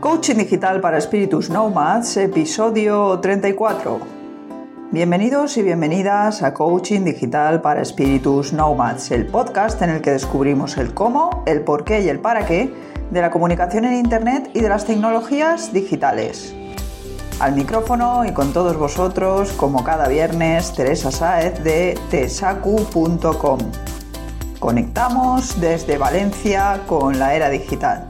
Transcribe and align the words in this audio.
Coaching 0.00 0.36
Digital 0.36 0.80
para 0.80 0.96
Espíritus 0.96 1.50
Nomads, 1.50 2.18
episodio 2.18 3.18
34. 3.18 3.98
Bienvenidos 4.92 5.56
y 5.56 5.62
bienvenidas 5.62 6.44
a 6.44 6.54
Coaching 6.54 7.00
Digital 7.00 7.60
para 7.60 7.82
Espíritus 7.82 8.52
Nomads, 8.52 9.10
el 9.10 9.26
podcast 9.26 9.82
en 9.82 9.90
el 9.90 10.00
que 10.00 10.12
descubrimos 10.12 10.76
el 10.76 10.94
cómo, 10.94 11.42
el 11.46 11.62
por 11.62 11.82
qué 11.82 12.02
y 12.02 12.08
el 12.08 12.20
para 12.20 12.46
qué 12.46 12.72
de 13.10 13.20
la 13.20 13.32
comunicación 13.32 13.86
en 13.86 13.94
Internet 13.94 14.52
y 14.54 14.60
de 14.60 14.68
las 14.68 14.84
tecnologías 14.84 15.72
digitales. 15.72 16.54
Al 17.40 17.56
micrófono 17.56 18.24
y 18.24 18.32
con 18.32 18.52
todos 18.52 18.76
vosotros, 18.76 19.50
como 19.54 19.82
cada 19.82 20.06
viernes, 20.06 20.74
Teresa 20.74 21.10
Saez 21.10 21.64
de 21.64 21.98
tesacu.com. 22.08 23.58
Conectamos 24.60 25.60
desde 25.60 25.98
Valencia 25.98 26.82
con 26.86 27.18
la 27.18 27.34
era 27.34 27.48
digital. 27.50 28.06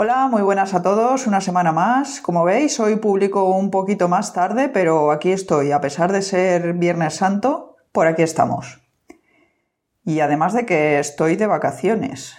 Hola, 0.00 0.28
muy 0.28 0.42
buenas 0.42 0.74
a 0.74 0.82
todos, 0.84 1.26
una 1.26 1.40
semana 1.40 1.72
más. 1.72 2.20
Como 2.20 2.44
veis, 2.44 2.78
hoy 2.78 2.94
publico 2.94 3.50
un 3.50 3.72
poquito 3.72 4.06
más 4.06 4.32
tarde, 4.32 4.68
pero 4.68 5.10
aquí 5.10 5.32
estoy, 5.32 5.72
a 5.72 5.80
pesar 5.80 6.12
de 6.12 6.22
ser 6.22 6.74
Viernes 6.74 7.16
Santo, 7.16 7.74
por 7.90 8.06
aquí 8.06 8.22
estamos. 8.22 8.80
Y 10.04 10.20
además 10.20 10.52
de 10.52 10.66
que 10.66 11.00
estoy 11.00 11.34
de 11.34 11.48
vacaciones, 11.48 12.36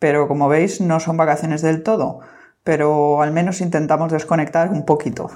pero 0.00 0.26
como 0.26 0.48
veis 0.48 0.80
no 0.80 0.98
son 0.98 1.16
vacaciones 1.16 1.62
del 1.62 1.84
todo 1.84 2.22
pero 2.64 3.22
al 3.22 3.30
menos 3.30 3.60
intentamos 3.60 4.10
desconectar 4.10 4.70
un 4.70 4.84
poquito. 4.84 5.30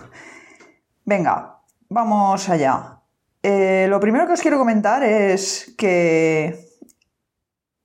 Venga, 1.05 1.61
vamos 1.89 2.49
allá. 2.49 3.03
Eh, 3.45 3.87
lo 3.89 4.01
primero 4.01 4.27
que 4.27 4.33
os 4.33 4.41
quiero 4.41 4.59
comentar 4.59 5.05
es 5.05 5.73
que 5.79 6.67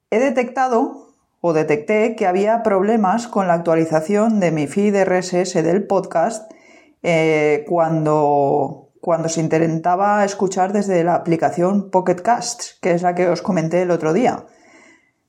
he 0.09 0.17
detectado 0.17 1.04
o 1.47 1.53
detecté 1.53 2.15
que 2.15 2.25
había 2.25 2.63
problemas 2.63 3.27
con 3.27 3.47
la 3.47 3.53
actualización 3.53 4.39
de 4.39 4.49
mi 4.49 4.65
feed 4.65 4.95
RSS 5.03 5.53
del 5.61 5.85
podcast 5.85 6.51
eh, 7.03 7.63
cuando, 7.67 8.89
cuando 8.99 9.29
se 9.29 9.41
intentaba 9.41 10.25
escuchar 10.25 10.73
desde 10.73 11.03
la 11.03 11.13
aplicación 11.13 11.91
Pocket 11.91 12.15
Casts, 12.15 12.79
que 12.81 12.93
es 12.93 13.03
la 13.03 13.13
que 13.13 13.29
os 13.29 13.43
comenté 13.43 13.83
el 13.83 13.91
otro 13.91 14.11
día. 14.11 14.47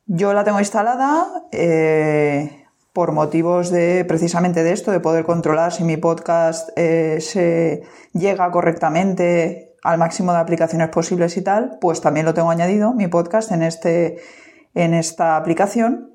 Yo 0.06 0.32
la 0.32 0.42
tengo 0.42 0.58
instalada, 0.58 1.26
eh, 1.52 2.64
por 2.94 3.12
motivos 3.12 3.70
de 3.70 4.06
precisamente 4.06 4.62
de 4.62 4.72
esto, 4.72 4.92
de 4.92 5.00
poder 5.00 5.26
controlar 5.26 5.70
si 5.70 5.84
mi 5.84 5.98
podcast 5.98 6.70
eh, 6.76 7.18
se 7.20 7.82
llega 8.14 8.50
correctamente 8.50 9.74
al 9.82 9.98
máximo 9.98 10.32
de 10.32 10.38
aplicaciones 10.38 10.88
posibles 10.88 11.36
y 11.36 11.42
tal, 11.42 11.76
pues 11.78 12.00
también 12.00 12.24
lo 12.24 12.32
tengo 12.32 12.48
añadido, 12.48 12.94
mi 12.94 13.06
podcast, 13.06 13.52
en, 13.52 13.62
este, 13.62 14.16
en 14.76 14.94
esta 14.94 15.36
aplicación. 15.36 16.12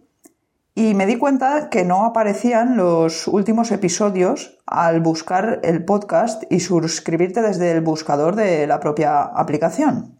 Y 0.74 0.94
me 0.94 1.06
di 1.06 1.18
cuenta 1.18 1.70
que 1.70 1.84
no 1.84 2.06
aparecían 2.06 2.78
los 2.78 3.28
últimos 3.28 3.72
episodios 3.72 4.60
al 4.66 5.02
buscar 5.02 5.60
el 5.64 5.84
podcast 5.84 6.44
y 6.50 6.62
suscribirte 6.62 7.42
desde 7.42 7.72
el 7.72 7.82
buscador 7.82 8.36
de 8.36 8.68
la 8.68 8.80
propia 8.80 9.24
aplicación. 9.24 10.18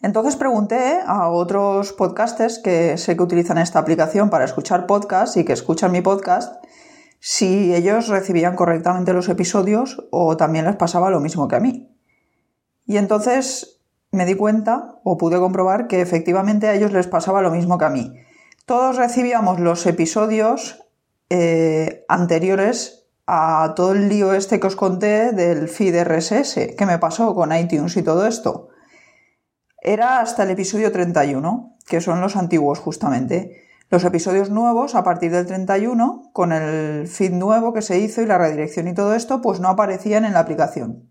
Entonces 0.00 0.34
pregunté 0.34 0.98
a 1.06 1.28
otros 1.28 1.92
podcasters 1.92 2.58
que 2.58 2.98
sé 2.98 3.16
que 3.16 3.22
utilizan 3.22 3.58
esta 3.58 3.78
aplicación 3.78 4.28
para 4.28 4.44
escuchar 4.44 4.86
podcasts 4.86 5.36
y 5.36 5.44
que 5.44 5.52
escuchan 5.52 5.92
mi 5.92 6.00
podcast 6.00 6.64
si 7.20 7.72
ellos 7.72 8.08
recibían 8.08 8.56
correctamente 8.56 9.12
los 9.12 9.28
episodios 9.28 10.04
o 10.10 10.36
también 10.36 10.64
les 10.64 10.74
pasaba 10.74 11.10
lo 11.10 11.20
mismo 11.20 11.46
que 11.46 11.56
a 11.56 11.60
mí. 11.60 11.94
Y 12.84 12.96
entonces 12.96 13.81
me 14.12 14.26
di 14.26 14.34
cuenta 14.34 15.00
o 15.04 15.16
pude 15.16 15.38
comprobar 15.38 15.88
que 15.88 16.00
efectivamente 16.00 16.68
a 16.68 16.74
ellos 16.74 16.92
les 16.92 17.06
pasaba 17.06 17.42
lo 17.42 17.50
mismo 17.50 17.78
que 17.78 17.84
a 17.84 17.90
mí. 17.90 18.14
Todos 18.66 18.96
recibíamos 18.96 19.58
los 19.58 19.84
episodios 19.86 20.84
eh, 21.30 22.04
anteriores 22.08 23.06
a 23.26 23.72
todo 23.74 23.92
el 23.92 24.08
lío 24.08 24.34
este 24.34 24.60
que 24.60 24.66
os 24.66 24.76
conté 24.76 25.32
del 25.32 25.68
feed 25.68 26.04
RSS 26.04 26.76
que 26.76 26.86
me 26.86 26.98
pasó 26.98 27.34
con 27.34 27.56
iTunes 27.56 27.96
y 27.96 28.02
todo 28.02 28.26
esto 28.26 28.68
era 29.82 30.20
hasta 30.20 30.44
el 30.44 30.50
episodio 30.50 30.92
31, 30.92 31.76
que 31.88 32.00
son 32.00 32.20
los 32.20 32.36
antiguos 32.36 32.78
justamente. 32.78 33.62
Los 33.90 34.04
episodios 34.04 34.48
nuevos, 34.48 34.94
a 34.94 35.02
partir 35.02 35.32
del 35.32 35.44
31, 35.44 36.30
con 36.32 36.52
el 36.52 37.08
feed 37.08 37.32
nuevo 37.32 37.72
que 37.72 37.82
se 37.82 37.98
hizo 37.98 38.22
y 38.22 38.26
la 38.26 38.38
redirección 38.38 38.86
y 38.86 38.94
todo 38.94 39.14
esto, 39.14 39.42
pues 39.42 39.58
no 39.58 39.68
aparecían 39.68 40.24
en 40.24 40.34
la 40.34 40.38
aplicación. 40.38 41.10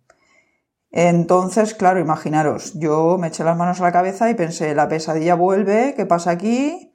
Entonces, 0.91 1.73
claro, 1.73 1.99
imaginaros, 1.99 2.73
yo 2.77 3.17
me 3.17 3.27
eché 3.27 3.43
las 3.43 3.57
manos 3.57 3.79
a 3.79 3.83
la 3.83 3.91
cabeza 3.91 4.29
y 4.29 4.35
pensé, 4.35 4.75
la 4.75 4.89
pesadilla 4.89 5.35
vuelve, 5.35 5.93
¿qué 5.95 6.05
pasa 6.05 6.31
aquí? 6.31 6.93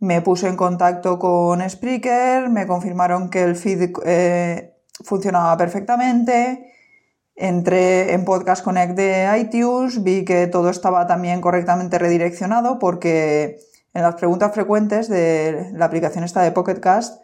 Me 0.00 0.20
puse 0.20 0.48
en 0.48 0.56
contacto 0.56 1.18
con 1.18 1.68
Spreaker, 1.68 2.50
me 2.50 2.66
confirmaron 2.66 3.30
que 3.30 3.42
el 3.42 3.56
feed 3.56 3.90
eh, 4.04 4.74
funcionaba 5.04 5.56
perfectamente, 5.56 6.72
Entré 7.36 8.12
en 8.12 8.24
Podcast 8.24 8.62
Connect 8.62 8.94
de 8.94 9.26
iTunes, 9.40 10.04
vi 10.04 10.24
que 10.24 10.46
todo 10.46 10.70
estaba 10.70 11.08
también 11.08 11.40
correctamente 11.40 11.98
redireccionado 11.98 12.78
porque 12.78 13.58
en 13.92 14.02
las 14.02 14.14
preguntas 14.14 14.52
frecuentes 14.54 15.08
de 15.08 15.70
la 15.72 15.86
aplicación 15.86 16.22
esta 16.22 16.42
de 16.42 16.52
Pocket 16.52 16.78
Cast, 16.78 17.23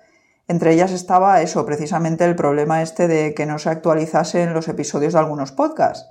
entre 0.50 0.72
ellas 0.72 0.91
estaba 0.91 1.43
eso, 1.43 1.65
precisamente 1.65 2.25
el 2.25 2.34
problema 2.34 2.83
este 2.83 3.06
de 3.06 3.34
que 3.34 3.47
no 3.47 3.61
se 3.61 3.71
actualizasen 3.71 4.53
los 4.53 4.66
episodios 4.66 5.12
de 5.12 5.21
algunos 5.21 5.53
podcasts. 5.53 6.11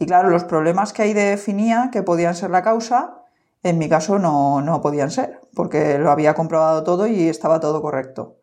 Y 0.00 0.06
claro, 0.06 0.28
los 0.28 0.42
problemas 0.42 0.92
que 0.92 1.02
ahí 1.02 1.12
definía 1.12 1.90
que 1.92 2.02
podían 2.02 2.34
ser 2.34 2.50
la 2.50 2.64
causa, 2.64 3.22
en 3.62 3.78
mi 3.78 3.88
caso 3.88 4.18
no, 4.18 4.60
no 4.60 4.80
podían 4.80 5.12
ser, 5.12 5.38
porque 5.54 5.98
lo 5.98 6.10
había 6.10 6.34
comprobado 6.34 6.82
todo 6.82 7.06
y 7.06 7.28
estaba 7.28 7.60
todo 7.60 7.80
correcto. 7.80 8.40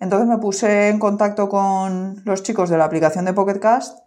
Entonces 0.00 0.28
me 0.28 0.36
puse 0.36 0.90
en 0.90 0.98
contacto 0.98 1.48
con 1.48 2.20
los 2.26 2.42
chicos 2.42 2.68
de 2.68 2.76
la 2.76 2.84
aplicación 2.84 3.24
de 3.24 3.32
Pocket 3.32 3.60
Cast 3.60 4.00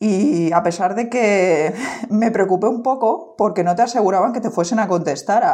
y 0.00 0.50
a 0.50 0.64
pesar 0.64 0.96
de 0.96 1.08
que 1.08 1.72
me 2.10 2.32
preocupé 2.32 2.66
un 2.66 2.82
poco 2.82 3.36
porque 3.38 3.62
no 3.62 3.76
te 3.76 3.82
aseguraban 3.82 4.32
que 4.32 4.40
te 4.40 4.50
fuesen 4.50 4.80
a 4.80 4.88
contestar 4.88 5.44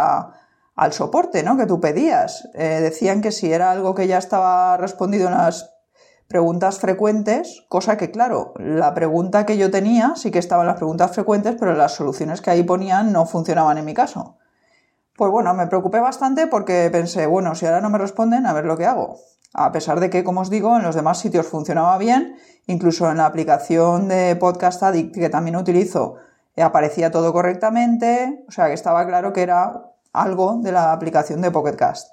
al 0.74 0.92
soporte 0.92 1.42
¿no? 1.42 1.56
que 1.56 1.66
tú 1.66 1.80
pedías. 1.80 2.48
Eh, 2.54 2.80
decían 2.82 3.20
que 3.20 3.32
si 3.32 3.52
era 3.52 3.70
algo 3.70 3.94
que 3.94 4.06
ya 4.06 4.18
estaba 4.18 4.76
respondido 4.76 5.28
en 5.28 5.34
las 5.34 5.70
preguntas 6.28 6.78
frecuentes, 6.78 7.64
cosa 7.68 7.96
que 7.98 8.10
claro, 8.10 8.54
la 8.56 8.94
pregunta 8.94 9.44
que 9.44 9.58
yo 9.58 9.70
tenía 9.70 10.14
sí 10.16 10.30
que 10.30 10.38
estaba 10.38 10.62
en 10.62 10.68
las 10.68 10.76
preguntas 10.76 11.12
frecuentes, 11.12 11.56
pero 11.58 11.74
las 11.74 11.92
soluciones 11.92 12.40
que 12.40 12.50
ahí 12.50 12.62
ponían 12.62 13.12
no 13.12 13.26
funcionaban 13.26 13.76
en 13.76 13.84
mi 13.84 13.92
caso. 13.92 14.38
Pues 15.14 15.30
bueno, 15.30 15.52
me 15.52 15.66
preocupé 15.66 16.00
bastante 16.00 16.46
porque 16.46 16.88
pensé, 16.90 17.26
bueno, 17.26 17.54
si 17.54 17.66
ahora 17.66 17.82
no 17.82 17.90
me 17.90 17.98
responden, 17.98 18.46
a 18.46 18.54
ver 18.54 18.64
lo 18.64 18.78
que 18.78 18.86
hago. 18.86 19.18
A 19.52 19.70
pesar 19.70 20.00
de 20.00 20.08
que, 20.08 20.24
como 20.24 20.40
os 20.40 20.48
digo, 20.48 20.74
en 20.78 20.82
los 20.82 20.94
demás 20.94 21.18
sitios 21.18 21.46
funcionaba 21.46 21.98
bien, 21.98 22.36
incluso 22.66 23.10
en 23.10 23.18
la 23.18 23.26
aplicación 23.26 24.08
de 24.08 24.34
Podcast 24.36 24.82
Addict 24.82 25.14
que 25.14 25.28
también 25.28 25.56
utilizo, 25.56 26.16
eh, 26.56 26.62
aparecía 26.62 27.10
todo 27.10 27.34
correctamente, 27.34 28.44
o 28.48 28.50
sea 28.50 28.68
que 28.68 28.72
estaba 28.72 29.06
claro 29.06 29.34
que 29.34 29.42
era 29.42 29.91
algo 30.12 30.58
de 30.62 30.72
la 30.72 30.92
aplicación 30.92 31.40
de 31.40 31.50
Pocketcast. 31.50 32.10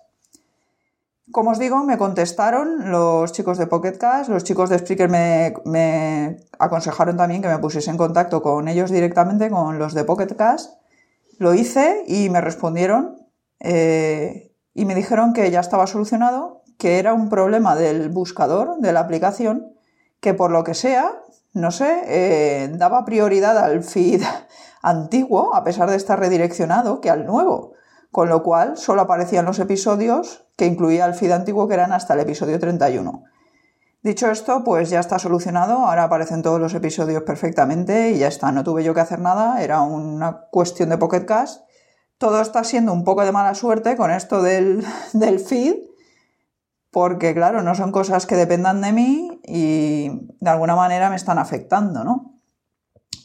Como 1.31 1.51
os 1.51 1.59
digo, 1.59 1.83
me 1.83 1.99
contestaron 1.99 2.89
los 2.89 3.31
chicos 3.33 3.59
de 3.59 3.67
Pocketcast, 3.67 4.29
los 4.29 4.43
chicos 4.43 4.69
de 4.69 4.79
Spreaker 4.79 5.09
me, 5.09 6.37
aconsejaron 6.57 7.17
también 7.17 7.43
que 7.43 7.47
me 7.47 7.59
pusiese 7.59 7.91
en 7.91 7.97
contacto 7.97 8.41
con 8.41 8.67
ellos 8.67 8.89
directamente, 8.89 9.49
con 9.51 9.77
los 9.77 9.93
de 9.93 10.05
Pocketcast. 10.05 10.79
Lo 11.37 11.53
hice 11.53 12.03
y 12.07 12.29
me 12.29 12.41
respondieron 12.41 13.27
eh, 13.59 14.51
y 14.73 14.85
me 14.85 14.95
dijeron 14.95 15.33
que 15.33 15.51
ya 15.51 15.59
estaba 15.59 15.85
solucionado, 15.85 16.63
que 16.79 16.97
era 16.97 17.13
un 17.13 17.29
problema 17.29 17.75
del 17.75 18.09
buscador 18.09 18.79
de 18.79 18.91
la 18.91 19.01
aplicación 19.01 19.73
que 20.21 20.33
por 20.33 20.49
lo 20.49 20.63
que 20.63 20.73
sea, 20.73 21.21
no 21.53 21.69
sé, 21.71 22.01
eh, 22.05 22.69
daba 22.73 23.05
prioridad 23.05 23.57
al 23.57 23.83
feed 23.83 24.23
antiguo, 24.81 25.53
a 25.53 25.63
pesar 25.63 25.91
de 25.91 25.95
estar 25.97 26.19
redireccionado, 26.19 27.01
que 27.01 27.11
al 27.11 27.27
nuevo. 27.27 27.73
Con 28.11 28.29
lo 28.29 28.41
cual 28.41 28.77
solo 28.77 29.01
aparecían 29.01 29.45
los 29.45 29.59
episodios 29.59 30.45
que 30.55 30.65
incluía 30.65 31.05
el 31.05 31.13
feed 31.13 31.31
antiguo, 31.31 31.67
que 31.67 31.75
eran 31.75 31.91
hasta 31.91 32.15
el 32.15 32.21
episodio 32.21 32.59
31. 32.59 33.23
Dicho 34.01 34.31
esto, 34.31 34.63
pues 34.63 34.89
ya 34.89 35.01
está 35.01 35.19
solucionado, 35.19 35.85
ahora 35.85 36.05
aparecen 36.05 36.41
todos 36.41 36.59
los 36.59 36.73
episodios 36.73 37.23
perfectamente 37.23 38.11
y 38.11 38.19
ya 38.19 38.27
está, 38.29 38.51
no 38.51 38.63
tuve 38.63 38.83
yo 38.83 38.93
que 38.93 39.01
hacer 39.01 39.19
nada, 39.19 39.61
era 39.61 39.81
una 39.81 40.47
cuestión 40.51 40.89
de 40.89 40.97
Pocket 40.97 41.25
Cast. 41.25 41.63
Todo 42.17 42.39
está 42.41 42.63
siendo 42.63 42.93
un 42.93 43.03
poco 43.03 43.25
de 43.25 43.33
mala 43.33 43.55
suerte 43.55 43.97
con 43.97 44.09
esto 44.11 44.41
del, 44.41 44.85
del 45.13 45.39
feed, 45.39 45.75
porque 46.91 47.33
claro, 47.33 47.61
no 47.61 47.75
son 47.75 47.91
cosas 47.91 48.25
que 48.25 48.35
dependan 48.35 48.81
de 48.81 48.93
mí 48.93 49.41
y 49.43 50.11
de 50.39 50.49
alguna 50.49 50.75
manera 50.75 51.09
me 51.09 51.17
están 51.17 51.37
afectando, 51.37 52.05
¿no? 52.05 52.28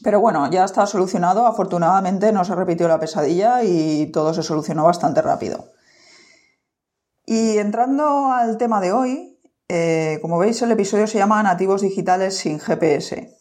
Pero 0.05 0.19
bueno, 0.19 0.47
ya 0.51 0.63
está 0.65 0.85
solucionado, 0.85 1.47
afortunadamente 1.47 2.31
no 2.31 2.45
se 2.45 2.53
repitió 2.53 2.87
la 2.87 2.99
pesadilla 2.99 3.63
y 3.63 4.11
todo 4.11 4.35
se 4.35 4.43
solucionó 4.43 4.83
bastante 4.83 5.19
rápido. 5.19 5.71
Y 7.25 7.57
entrando 7.57 8.31
al 8.31 8.59
tema 8.59 8.81
de 8.81 8.91
hoy, 8.91 9.39
eh, 9.67 10.19
como 10.21 10.37
veis 10.37 10.61
el 10.61 10.69
episodio 10.69 11.07
se 11.07 11.17
llama 11.17 11.41
Nativos 11.41 11.81
Digitales 11.81 12.37
sin 12.37 12.59
GPS. 12.59 13.35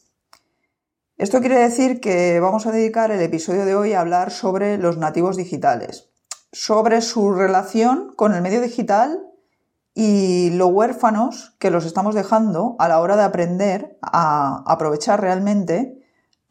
Esto 1.19 1.41
quiere 1.41 1.59
decir 1.59 2.01
que 2.01 2.41
vamos 2.41 2.67
a 2.67 2.73
dedicar 2.73 3.11
el 3.11 3.21
episodio 3.21 3.67
de 3.67 3.77
hoy 3.77 3.93
a 3.93 4.01
hablar 4.01 4.31
sobre 4.31 4.79
los 4.79 4.97
nativos 4.97 5.37
digitales, 5.37 6.09
sobre 6.51 7.03
su 7.03 7.35
relación 7.35 8.15
con 8.17 8.33
el 8.33 8.41
medio 8.41 8.63
digital 8.63 9.21
y 9.93 10.49
lo 10.53 10.69
huérfanos 10.69 11.57
que 11.59 11.71
los 11.71 11.85
estamos 11.85 12.15
dejando 12.15 12.75
a 12.79 12.89
la 12.89 13.03
hora 13.03 13.17
de 13.17 13.25
aprender 13.25 13.99
a 14.01 14.65
aprovechar 14.67 15.21
realmente 15.21 16.01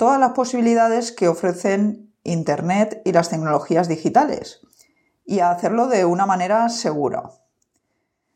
todas 0.03 0.19
las 0.19 0.33
posibilidades 0.33 1.13
que 1.13 1.29
ofrecen 1.29 2.13
Internet 2.23 3.01
y 3.05 3.13
las 3.13 3.29
tecnologías 3.29 3.87
digitales 3.87 4.59
y 5.25 5.39
a 5.39 5.49
hacerlo 5.49 5.87
de 5.87 6.03
una 6.03 6.25
manera 6.25 6.67
segura. 6.67 7.31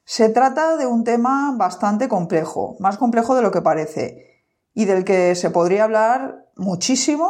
Se 0.05 0.29
trata 0.29 0.77
de 0.77 0.85
un 0.85 1.03
tema 1.03 1.53
bastante 1.57 2.07
complejo, 2.07 2.77
más 2.79 2.97
complejo 2.97 3.35
de 3.35 3.41
lo 3.41 3.51
que 3.51 3.61
parece, 3.61 4.45
y 4.73 4.85
del 4.85 5.03
que 5.03 5.35
se 5.35 5.49
podría 5.49 5.83
hablar 5.83 6.45
muchísimo 6.55 7.29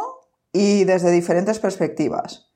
y 0.52 0.84
desde 0.84 1.10
diferentes 1.10 1.58
perspectivas. 1.58 2.52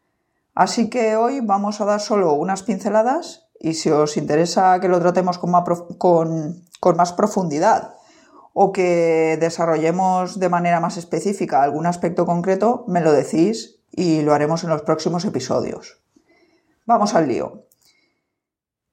Así 0.55 0.88
que 0.88 1.17
hoy 1.17 1.40
vamos 1.40 1.81
a 1.81 1.84
dar 1.84 2.00
solo 2.00 2.34
unas 2.34 2.62
pinceladas 2.62 3.49
y 3.58 3.75
si 3.75 3.90
os 3.90 4.17
interesa 4.17 4.79
que 4.79 4.87
lo 4.87 5.00
tratemos 5.00 5.37
con 5.40 5.50
más, 5.50 7.12
profundidad 7.14 7.94
o 8.54 8.72
que 8.72 9.38
desarrollemos 9.40 10.38
de 10.38 10.49
manera 10.49 10.81
más 10.81 10.96
específica 10.96 11.62
algún 11.62 11.87
aspecto 11.87 12.26
concreto, 12.26 12.84
me 12.88 13.00
lo 13.00 13.12
decís 13.12 13.81
y 13.90 14.22
lo 14.22 14.34
haremos 14.34 14.64
en 14.64 14.70
los 14.70 14.82
próximos 14.82 15.25
episodios. 15.25 16.02
Vamos 16.87 17.14
al 17.14 17.28
lío. 17.28 17.66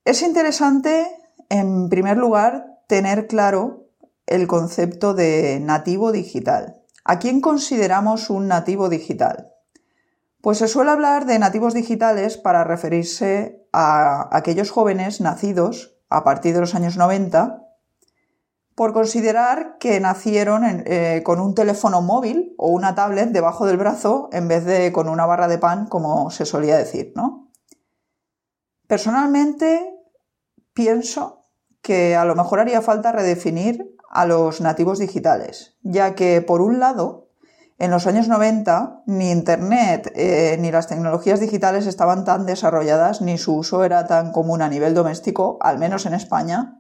Es 0.06 0.21
interesante, 0.21 1.07
en 1.50 1.89
primer 1.89 2.17
lugar, 2.17 2.79
tener 2.88 3.27
claro 3.27 3.88
el 4.27 4.47
concepto 4.47 5.13
de 5.13 5.59
nativo 5.59 6.12
digital. 6.12 6.77
¿A 7.03 7.19
quién 7.19 7.41
consideramos 7.41 8.29
un 8.29 8.47
nativo 8.47 8.89
digital? 8.89 9.51
Pues 10.41 10.59
se 10.59 10.67
suele 10.67 10.91
hablar 10.91 11.25
de 11.25 11.39
nativos 11.39 11.73
digitales 11.73 12.38
para 12.38 12.63
referirse 12.63 13.65
a 13.73 14.35
aquellos 14.35 14.71
jóvenes 14.71 15.19
nacidos 15.19 15.97
a 16.09 16.23
partir 16.23 16.53
de 16.53 16.62
los 16.62 16.75
años 16.75 16.97
90 16.97 17.69
por 18.79 18.93
considerar 18.93 19.75
que 19.77 19.99
nacieron 19.99 20.63
eh, 20.63 21.21
con 21.25 21.41
un 21.41 21.53
teléfono 21.53 22.01
móvil 22.01 22.55
o 22.57 22.69
una 22.69 22.95
tablet 22.95 23.31
debajo 23.31 23.65
del 23.65 23.75
brazo 23.75 24.29
en 24.31 24.47
vez 24.47 24.63
de 24.63 24.93
con 24.93 25.09
una 25.09 25.25
barra 25.25 25.49
de 25.49 25.57
pan, 25.57 25.85
como 25.87 26.31
se 26.31 26.45
solía 26.45 26.77
decir, 26.77 27.11
¿no? 27.13 27.51
Personalmente 28.87 29.85
pienso 30.71 31.41
que 31.81 32.15
a 32.15 32.23
lo 32.23 32.35
mejor 32.35 32.61
haría 32.61 32.81
falta 32.81 33.11
redefinir 33.11 33.97
a 34.09 34.25
los 34.25 34.61
nativos 34.61 34.97
digitales, 34.97 35.75
ya 35.81 36.15
que 36.15 36.41
por 36.41 36.61
un 36.61 36.79
lado 36.79 37.27
en 37.79 37.91
los 37.91 38.07
años 38.07 38.29
90 38.29 39.03
ni 39.07 39.29
Internet 39.29 40.09
eh, 40.15 40.55
ni 40.57 40.71
las 40.71 40.87
tecnologías 40.87 41.41
digitales 41.41 41.85
estaban 41.85 42.23
tan 42.23 42.45
desarrolladas 42.45 43.19
ni 43.19 43.37
su 43.37 43.57
uso 43.57 43.83
era 43.83 44.07
tan 44.07 44.31
común 44.31 44.61
a 44.61 44.69
nivel 44.69 44.93
doméstico, 44.93 45.57
al 45.59 45.79
menos 45.79 46.05
en 46.05 46.13
España. 46.13 46.78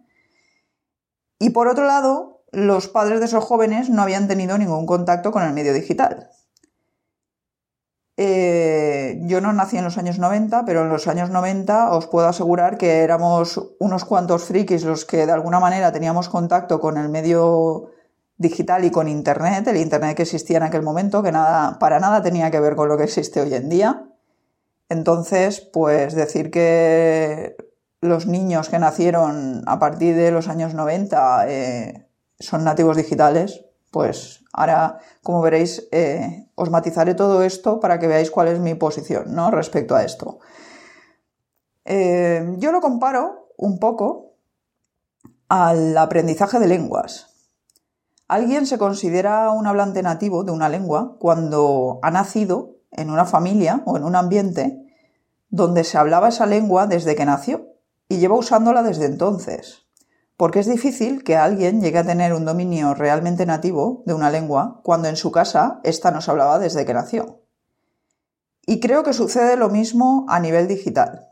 Y 1.39 1.51
por 1.51 1.67
otro 1.67 1.85
lado, 1.85 2.43
los 2.51 2.87
padres 2.89 3.19
de 3.19 3.25
esos 3.25 3.43
jóvenes 3.43 3.89
no 3.89 4.01
habían 4.01 4.27
tenido 4.27 4.57
ningún 4.57 4.85
contacto 4.85 5.31
con 5.31 5.43
el 5.43 5.53
medio 5.53 5.73
digital. 5.73 6.29
Eh, 8.17 9.21
yo 9.21 9.39
no 9.39 9.53
nací 9.53 9.77
en 9.77 9.85
los 9.85 9.97
años 9.97 10.19
90, 10.19 10.65
pero 10.65 10.81
en 10.81 10.89
los 10.89 11.07
años 11.07 11.29
90 11.29 11.91
os 11.91 12.07
puedo 12.07 12.27
asegurar 12.27 12.77
que 12.77 12.99
éramos 12.99 13.61
unos 13.79 14.03
cuantos 14.03 14.43
frikis 14.43 14.83
los 14.83 15.05
que 15.05 15.25
de 15.25 15.31
alguna 15.31 15.61
manera 15.61 15.93
teníamos 15.93 16.27
contacto 16.27 16.81
con 16.81 16.97
el 16.97 17.07
medio 17.07 17.91
digital 18.35 18.83
y 18.83 18.91
con 18.91 19.07
Internet, 19.07 19.67
el 19.67 19.77
Internet 19.77 20.17
que 20.17 20.23
existía 20.23 20.57
en 20.57 20.63
aquel 20.63 20.81
momento, 20.81 21.23
que 21.23 21.31
nada, 21.31 21.79
para 21.79 22.01
nada 22.01 22.21
tenía 22.21 22.51
que 22.51 22.59
ver 22.59 22.75
con 22.75 22.89
lo 22.89 22.97
que 22.97 23.05
existe 23.05 23.39
hoy 23.39 23.53
en 23.53 23.69
día. 23.69 24.05
Entonces, 24.89 25.61
pues 25.61 26.13
decir 26.13 26.51
que 26.51 27.55
los 28.01 28.27
niños 28.27 28.69
que 28.69 28.79
nacieron 28.79 29.63
a 29.67 29.79
partir 29.79 30.15
de 30.15 30.31
los 30.31 30.47
años 30.47 30.73
90 30.73 31.49
eh, 31.49 32.07
son 32.39 32.63
nativos 32.63 32.95
digitales, 32.95 33.65
pues 33.91 34.45
ahora, 34.53 34.99
como 35.23 35.41
veréis, 35.41 35.87
eh, 35.91 36.47
os 36.55 36.69
matizaré 36.69 37.15
todo 37.15 37.43
esto 37.43 37.79
para 37.79 37.99
que 37.99 38.07
veáis 38.07 38.31
cuál 38.31 38.47
es 38.47 38.59
mi 38.59 38.75
posición 38.75 39.33
¿no? 39.33 39.51
respecto 39.51 39.95
a 39.95 40.03
esto. 40.03 40.39
Eh, 41.85 42.55
yo 42.57 42.71
lo 42.71 42.81
comparo 42.81 43.49
un 43.57 43.79
poco 43.79 44.35
al 45.49 45.97
aprendizaje 45.97 46.59
de 46.59 46.67
lenguas. 46.67 47.27
Alguien 48.27 48.67
se 48.67 48.77
considera 48.77 49.49
un 49.49 49.65
hablante 49.65 50.03
nativo 50.03 50.43
de 50.43 50.51
una 50.51 50.69
lengua 50.69 51.17
cuando 51.19 51.99
ha 52.03 52.11
nacido 52.11 52.75
en 52.91 53.09
una 53.09 53.25
familia 53.25 53.81
o 53.85 53.97
en 53.97 54.03
un 54.03 54.15
ambiente 54.15 54.85
donde 55.49 55.83
se 55.83 55.97
hablaba 55.97 56.29
esa 56.29 56.45
lengua 56.45 56.85
desde 56.85 57.15
que 57.15 57.25
nació 57.25 57.68
y 58.09 58.17
lleva 58.17 58.35
usándola 58.35 58.83
desde 58.83 59.05
entonces. 59.05 59.85
Porque 60.35 60.59
es 60.59 60.67
difícil 60.67 61.23
que 61.23 61.37
alguien 61.37 61.81
llegue 61.81 61.99
a 61.99 62.03
tener 62.03 62.33
un 62.33 62.43
dominio 62.43 62.93
realmente 62.93 63.45
nativo 63.45 64.03
de 64.05 64.13
una 64.13 64.29
lengua 64.29 64.81
cuando 64.83 65.07
en 65.07 65.15
su 65.15 65.31
casa 65.31 65.79
ésta 65.83 66.11
no 66.11 66.19
se 66.19 66.31
hablaba 66.31 66.59
desde 66.59 66.85
que 66.85 66.93
nació. 66.93 67.43
Y 68.65 68.81
creo 68.81 69.03
que 69.03 69.13
sucede 69.13 69.55
lo 69.55 69.69
mismo 69.69 70.25
a 70.27 70.41
nivel 70.41 70.67
digital. 70.67 71.29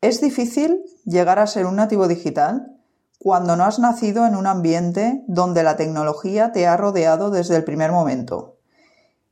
Es 0.00 0.20
difícil 0.20 0.84
llegar 1.04 1.40
a 1.40 1.46
ser 1.46 1.66
un 1.66 1.76
nativo 1.76 2.06
digital 2.06 2.76
cuando 3.18 3.56
no 3.56 3.64
has 3.64 3.80
nacido 3.80 4.26
en 4.26 4.36
un 4.36 4.46
ambiente 4.46 5.24
donde 5.26 5.62
la 5.62 5.76
tecnología 5.76 6.52
te 6.52 6.66
ha 6.66 6.76
rodeado 6.76 7.30
desde 7.30 7.56
el 7.56 7.64
primer 7.64 7.90
momento 7.90 8.54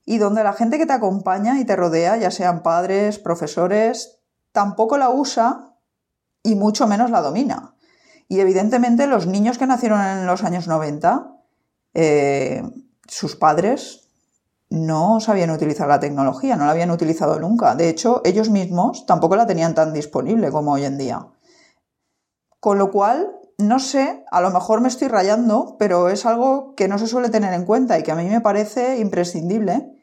y 0.04 0.18
donde 0.18 0.44
la 0.44 0.52
gente 0.52 0.78
que 0.78 0.86
te 0.86 0.92
acompaña 0.92 1.60
y 1.60 1.64
te 1.64 1.76
rodea, 1.76 2.16
ya 2.16 2.30
sean 2.30 2.62
padres, 2.62 3.18
profesores, 3.18 4.18
tampoco 4.52 4.98
la 4.98 5.10
usa 5.10 5.71
y 6.42 6.54
mucho 6.54 6.86
menos 6.86 7.10
la 7.10 7.20
domina. 7.20 7.74
Y 8.28 8.40
evidentemente 8.40 9.06
los 9.06 9.26
niños 9.26 9.58
que 9.58 9.66
nacieron 9.66 10.00
en 10.00 10.26
los 10.26 10.42
años 10.42 10.66
90, 10.66 11.36
eh, 11.94 12.62
sus 13.06 13.36
padres 13.36 14.08
no 14.70 15.20
sabían 15.20 15.50
utilizar 15.50 15.86
la 15.86 16.00
tecnología, 16.00 16.56
no 16.56 16.64
la 16.64 16.70
habían 16.70 16.90
utilizado 16.90 17.38
nunca. 17.38 17.74
De 17.74 17.90
hecho, 17.90 18.22
ellos 18.24 18.48
mismos 18.48 19.04
tampoco 19.04 19.36
la 19.36 19.46
tenían 19.46 19.74
tan 19.74 19.92
disponible 19.92 20.50
como 20.50 20.72
hoy 20.72 20.84
en 20.84 20.96
día. 20.96 21.26
Con 22.58 22.78
lo 22.78 22.90
cual, 22.90 23.28
no 23.58 23.78
sé, 23.78 24.24
a 24.30 24.40
lo 24.40 24.50
mejor 24.50 24.80
me 24.80 24.88
estoy 24.88 25.08
rayando, 25.08 25.76
pero 25.78 26.08
es 26.08 26.24
algo 26.24 26.74
que 26.74 26.88
no 26.88 26.98
se 26.98 27.06
suele 27.06 27.28
tener 27.28 27.52
en 27.52 27.66
cuenta 27.66 27.98
y 27.98 28.02
que 28.02 28.12
a 28.12 28.14
mí 28.14 28.24
me 28.24 28.40
parece 28.40 28.98
imprescindible 28.98 30.01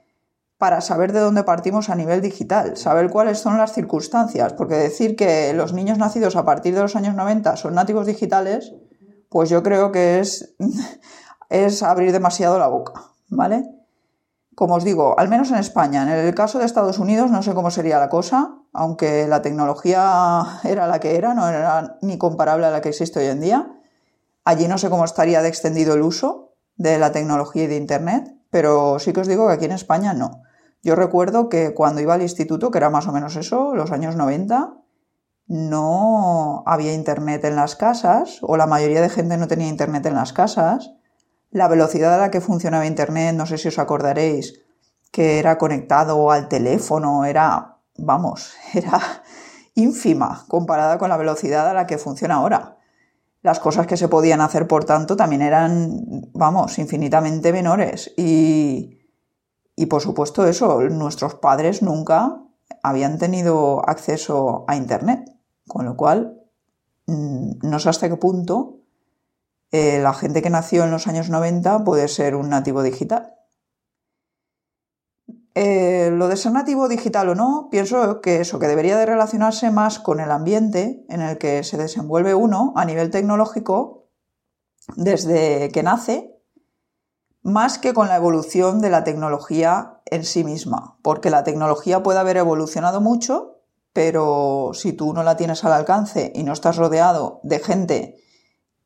para 0.59 0.81
saber 0.81 1.13
de 1.13 1.21
dónde 1.21 1.45
partimos 1.45 1.89
a 1.89 1.95
nivel 1.95 2.21
digital, 2.21 2.75
saber 2.75 3.09
cuáles 3.09 3.39
son 3.39 3.57
las 3.57 3.71
circunstancias, 3.71 4.51
porque 4.53 4.75
decir 4.75 5.15
que 5.15 5.53
los 5.53 5.71
niños 5.71 5.97
nacidos 5.97 6.35
a 6.35 6.43
partir 6.43 6.75
de 6.75 6.81
los 6.81 6.97
años 6.97 7.15
90 7.15 7.55
son 7.55 7.75
nativos 7.75 8.05
digitales, 8.05 8.73
pues 9.29 9.49
yo 9.49 9.63
creo 9.63 9.93
que 9.93 10.19
es, 10.19 10.53
es 11.49 11.81
abrir 11.81 12.11
demasiado 12.11 12.59
la 12.59 12.67
boca, 12.67 13.05
¿vale? 13.29 13.69
Como 14.53 14.75
os 14.75 14.83
digo, 14.83 15.17
al 15.17 15.29
menos 15.29 15.49
en 15.49 15.59
España, 15.59 16.03
en 16.03 16.09
el 16.09 16.35
caso 16.35 16.59
de 16.59 16.65
Estados 16.65 16.99
Unidos 16.99 17.31
no 17.31 17.41
sé 17.41 17.53
cómo 17.53 17.71
sería 17.71 17.97
la 17.97 18.09
cosa, 18.09 18.55
aunque 18.73 19.29
la 19.29 19.41
tecnología 19.41 20.43
era 20.65 20.87
la 20.87 20.99
que 20.99 21.15
era, 21.15 21.33
no 21.33 21.47
era 21.47 21.97
ni 22.01 22.17
comparable 22.17 22.65
a 22.65 22.71
la 22.71 22.81
que 22.81 22.89
existe 22.89 23.19
hoy 23.19 23.27
en 23.27 23.39
día. 23.39 23.71
Allí 24.43 24.67
no 24.67 24.77
sé 24.77 24.89
cómo 24.89 25.05
estaría 25.05 25.41
de 25.41 25.47
extendido 25.47 25.93
el 25.93 26.01
uso 26.01 26.51
de 26.75 26.99
la 26.99 27.13
tecnología 27.13 27.63
y 27.63 27.67
de 27.67 27.77
Internet, 27.77 28.35
pero 28.49 28.99
sí 28.99 29.13
que 29.13 29.21
os 29.21 29.27
digo 29.27 29.47
que 29.47 29.53
aquí 29.53 29.65
en 29.65 29.71
España 29.71 30.13
no. 30.13 30.43
Yo 30.81 30.95
recuerdo 30.95 31.49
que 31.49 31.73
cuando 31.73 32.01
iba 32.01 32.13
al 32.13 32.21
instituto, 32.21 32.71
que 32.71 32.77
era 32.77 32.89
más 32.89 33.07
o 33.07 33.11
menos 33.11 33.35
eso, 33.35 33.75
los 33.75 33.91
años 33.91 34.15
90, 34.15 34.75
no 35.47 36.63
había 36.65 36.93
Internet 36.93 37.43
en 37.43 37.55
las 37.55 37.75
casas, 37.75 38.39
o 38.41 38.55
la 38.55 38.67
mayoría 38.67 39.01
de 39.01 39.09
gente 39.09 39.37
no 39.37 39.47
tenía 39.47 39.67
Internet 39.67 40.05
en 40.05 40.15
las 40.15 40.31
casas, 40.31 40.93
la 41.51 41.67
velocidad 41.67 42.13
a 42.13 42.17
la 42.17 42.31
que 42.31 42.41
funcionaba 42.41 42.85
Internet, 42.85 43.35
no 43.35 43.45
sé 43.45 43.57
si 43.57 43.67
os 43.67 43.79
acordaréis, 43.79 44.61
que 45.11 45.39
era 45.39 45.57
conectado 45.57 46.31
al 46.31 46.47
teléfono, 46.47 47.25
era, 47.25 47.77
vamos, 47.97 48.53
era 48.73 49.01
ínfima 49.75 50.45
comparada 50.47 50.97
con 50.97 51.09
la 51.09 51.17
velocidad 51.17 51.67
a 51.67 51.73
la 51.73 51.87
que 51.87 51.97
funciona 51.97 52.35
ahora. 52.35 52.77
Las 53.41 53.59
cosas 53.59 53.87
que 53.87 53.97
se 53.97 54.09
podían 54.09 54.41
hacer, 54.41 54.67
por 54.67 54.83
tanto, 54.83 55.15
también 55.15 55.41
eran, 55.41 56.29
vamos, 56.33 56.77
infinitamente 56.77 57.53
menores. 57.53 58.13
Y, 58.17 58.98
y 59.79 59.85
por 59.85 60.01
supuesto 60.01 60.45
eso, 60.45 60.81
nuestros 60.81 61.35
padres 61.35 61.81
nunca 61.81 62.43
habían 62.83 63.17
tenido 63.17 63.87
acceso 63.87 64.65
a 64.67 64.75
Internet, 64.75 65.21
con 65.69 65.85
lo 65.85 65.95
cual 65.95 66.37
mm, 67.07 67.59
no 67.61 67.79
sé 67.79 67.87
hasta 67.87 68.09
qué 68.09 68.17
punto 68.17 68.79
eh, 69.71 70.01
la 70.01 70.13
gente 70.13 70.41
que 70.41 70.49
nació 70.49 70.83
en 70.83 70.91
los 70.91 71.07
años 71.07 71.29
90 71.29 71.85
puede 71.85 72.09
ser 72.09 72.35
un 72.35 72.49
nativo 72.49 72.83
digital. 72.83 73.35
Eh, 75.55 76.11
lo 76.11 76.27
de 76.27 76.35
ser 76.35 76.51
nativo 76.51 76.89
digital 76.89 77.29
o 77.29 77.35
no, 77.35 77.69
pienso 77.71 78.19
que 78.19 78.41
eso, 78.41 78.59
que 78.59 78.67
debería 78.67 78.97
de 78.97 79.05
relacionarse 79.05 79.71
más 79.71 79.97
con 79.97 80.19
el 80.19 80.31
ambiente 80.31 81.05
en 81.07 81.21
el 81.21 81.37
que 81.37 81.63
se 81.63 81.77
desenvuelve 81.77 82.35
uno 82.35 82.73
a 82.75 82.83
nivel 82.83 83.11
tecnológico 83.11 84.09
desde 84.97 85.69
que 85.69 85.83
nace, 85.83 86.38
más 87.41 87.79
que 87.79 87.93
con 87.93 88.07
la 88.07 88.17
evolución 88.17 88.81
de 88.81 88.89
la 88.89 89.03
tecnología 89.03 90.01
en 90.05 90.23
sí 90.23 90.43
misma, 90.43 90.97
porque 91.01 91.29
la 91.29 91.43
tecnología 91.43 92.03
puede 92.03 92.19
haber 92.19 92.37
evolucionado 92.37 93.01
mucho, 93.01 93.61
pero 93.93 94.71
si 94.73 94.93
tú 94.93 95.13
no 95.13 95.23
la 95.23 95.37
tienes 95.37 95.63
al 95.63 95.73
alcance 95.73 96.31
y 96.35 96.43
no 96.43 96.53
estás 96.53 96.77
rodeado 96.77 97.39
de 97.43 97.59
gente 97.59 98.17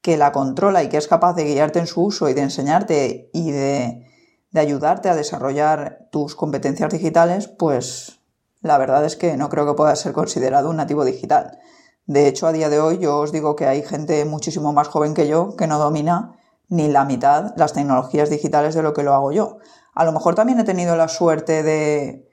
que 0.01 0.17
la 0.17 0.31
controla 0.31 0.83
y 0.83 0.89
que 0.89 0.97
es 0.97 1.07
capaz 1.07 1.33
de 1.33 1.45
guiarte 1.45 1.79
en 1.79 1.87
su 1.87 2.03
uso 2.03 2.29
y 2.29 2.33
de 2.33 2.41
enseñarte 2.41 3.29
y 3.33 3.51
de, 3.51 4.05
de 4.51 4.59
ayudarte 4.59 5.09
a 5.09 5.15
desarrollar 5.15 6.07
tus 6.11 6.35
competencias 6.35 6.91
digitales, 6.91 7.47
pues 7.47 8.19
la 8.61 8.77
verdad 8.77 9.05
es 9.05 9.15
que 9.15 9.35
no 9.37 9.49
creo 9.49 9.65
que 9.65 9.73
pueda 9.73 9.95
ser 9.95 10.13
considerado 10.13 10.69
un 10.69 10.77
nativo 10.77 11.05
digital. 11.05 11.59
De 12.05 12.27
hecho, 12.27 12.47
a 12.47 12.51
día 12.51 12.69
de 12.69 12.79
hoy 12.79 12.99
yo 12.99 13.19
os 13.19 13.31
digo 13.31 13.55
que 13.55 13.65
hay 13.65 13.81
gente 13.81 14.25
muchísimo 14.25 14.73
más 14.73 14.89
joven 14.89 15.13
que 15.13 15.27
yo 15.27 15.55
que 15.55 15.67
no 15.67 15.79
domina 15.79 16.37
ni 16.69 16.87
la 16.87 17.05
mitad 17.05 17.53
las 17.57 17.73
tecnologías 17.73 18.29
digitales 18.29 18.75
de 18.75 18.83
lo 18.83 18.93
que 18.93 19.03
lo 19.03 19.13
hago 19.13 19.31
yo. 19.31 19.57
A 19.93 20.05
lo 20.05 20.11
mejor 20.11 20.35
también 20.35 20.59
he 20.59 20.63
tenido 20.63 20.95
la 20.95 21.07
suerte 21.07 21.63
de, 21.63 22.29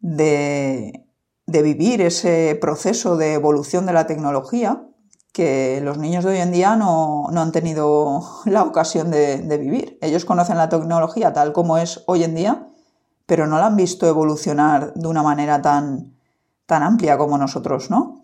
de, 0.00 1.62
vivir 1.62 2.00
ese 2.00 2.56
proceso 2.60 3.16
de 3.16 3.34
evolución 3.34 3.86
de 3.86 3.92
la 3.92 4.06
tecnología 4.06 4.86
que 5.32 5.80
los 5.82 5.98
niños 5.98 6.24
de 6.24 6.30
hoy 6.30 6.38
en 6.38 6.52
día 6.52 6.76
no, 6.76 7.28
han 7.28 7.52
tenido 7.52 8.22
la 8.46 8.62
ocasión 8.62 9.10
de, 9.10 9.38
de, 9.38 9.58
vivir. 9.58 9.98
Ellos 10.00 10.24
conocen 10.24 10.56
la 10.56 10.68
tecnología 10.68 11.32
tal 11.32 11.52
como 11.52 11.76
es 11.76 12.02
hoy 12.06 12.24
en 12.24 12.34
día, 12.34 12.68
pero 13.26 13.46
no 13.46 13.58
la 13.58 13.66
han 13.66 13.76
visto 13.76 14.06
evolucionar 14.06 14.94
de 14.94 15.08
una 15.08 15.22
manera 15.22 15.60
tan, 15.60 16.16
tan 16.64 16.82
amplia 16.82 17.18
como 17.18 17.36
nosotros, 17.36 17.90
¿no? 17.90 18.22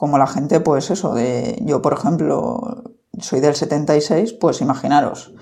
como 0.00 0.16
la 0.16 0.26
gente, 0.26 0.60
pues 0.60 0.90
eso, 0.90 1.12
de 1.12 1.58
yo 1.60 1.82
por 1.82 1.92
ejemplo 1.92 2.89
soy 3.18 3.40
del 3.40 3.54
76, 3.54 4.34
pues 4.34 4.60
imaginaros, 4.60 5.34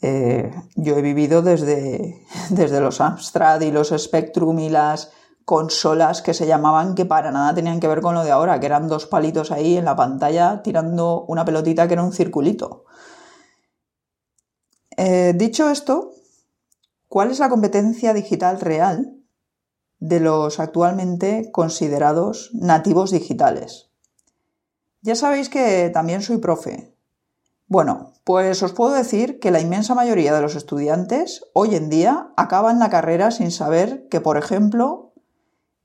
eh, 0.00 0.50
yo 0.76 0.96
he 0.96 1.02
vivido 1.02 1.42
desde, 1.42 2.24
desde 2.50 2.80
los 2.80 3.00
Amstrad 3.00 3.60
y 3.60 3.70
los 3.70 3.88
Spectrum 3.96 4.58
y 4.58 4.68
las 4.68 5.12
consolas 5.44 6.22
que 6.22 6.34
se 6.34 6.46
llamaban 6.46 6.94
que 6.94 7.04
para 7.04 7.32
nada 7.32 7.54
tenían 7.54 7.80
que 7.80 7.88
ver 7.88 8.00
con 8.00 8.14
lo 8.14 8.24
de 8.24 8.30
ahora, 8.30 8.60
que 8.60 8.66
eran 8.66 8.88
dos 8.88 9.06
palitos 9.06 9.50
ahí 9.50 9.76
en 9.76 9.84
la 9.84 9.96
pantalla 9.96 10.62
tirando 10.62 11.24
una 11.26 11.44
pelotita 11.44 11.88
que 11.88 11.94
era 11.94 12.04
un 12.04 12.12
circulito. 12.12 12.84
Eh, 14.96 15.32
dicho 15.34 15.70
esto, 15.70 16.12
¿cuál 17.08 17.30
es 17.30 17.38
la 17.38 17.48
competencia 17.48 18.12
digital 18.12 18.60
real 18.60 19.22
de 20.02 20.18
los 20.18 20.58
actualmente 20.58 21.50
considerados 21.52 22.50
nativos 22.54 23.12
digitales. 23.12 23.91
Ya 25.02 25.16
sabéis 25.16 25.48
que 25.48 25.90
también 25.92 26.22
soy 26.22 26.38
profe. 26.38 26.96
Bueno, 27.66 28.12
pues 28.22 28.62
os 28.62 28.72
puedo 28.72 28.92
decir 28.92 29.40
que 29.40 29.50
la 29.50 29.60
inmensa 29.60 29.96
mayoría 29.96 30.32
de 30.32 30.40
los 30.42 30.54
estudiantes 30.54 31.44
hoy 31.54 31.74
en 31.74 31.90
día 31.90 32.32
acaban 32.36 32.78
la 32.78 32.88
carrera 32.88 33.32
sin 33.32 33.50
saber 33.50 34.06
que, 34.08 34.20
por 34.20 34.36
ejemplo, 34.36 35.12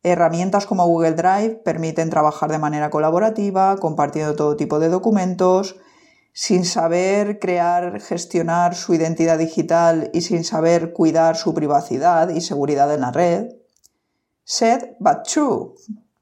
herramientas 0.03 0.67
como 0.67 0.85
Google 0.85 1.13
Drive 1.13 1.61
permiten 1.65 2.11
trabajar 2.11 2.51
de 2.51 2.59
manera 2.59 2.91
colaborativa, 2.91 3.77
compartiendo 3.77 4.35
todo 4.35 4.55
tipo 4.55 4.77
de 4.79 4.89
documentos, 4.89 5.77
sin 6.31 6.63
saber 6.63 7.39
crear, 7.39 7.99
gestionar 7.99 8.75
su 8.75 8.93
identidad 8.93 9.39
digital 9.39 10.11
y 10.13 10.21
sin 10.21 10.43
saber 10.43 10.93
cuidar 10.93 11.37
su 11.37 11.55
privacidad 11.55 12.29
y 12.29 12.41
seguridad 12.41 12.93
en 12.93 13.01
la 13.01 13.11
red. 13.11 13.47
Sad 14.43 14.81
but 14.99 15.23
true. 15.23 15.73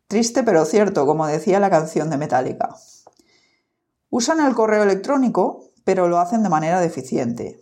Triste 0.07 0.43
pero 0.43 0.65
cierto, 0.65 1.05
como 1.05 1.25
decía 1.25 1.59
la 1.59 1.71
canción 1.71 2.09
de 2.09 2.17
Metallica. 2.17 2.75
Usan 4.09 4.39
el 4.39 4.53
correo 4.53 4.83
electrónico, 4.83 5.71
pero 5.83 6.07
lo 6.07 6.19
hacen 6.19 6.43
de 6.43 6.49
manera 6.49 6.79
deficiente. 6.79 7.59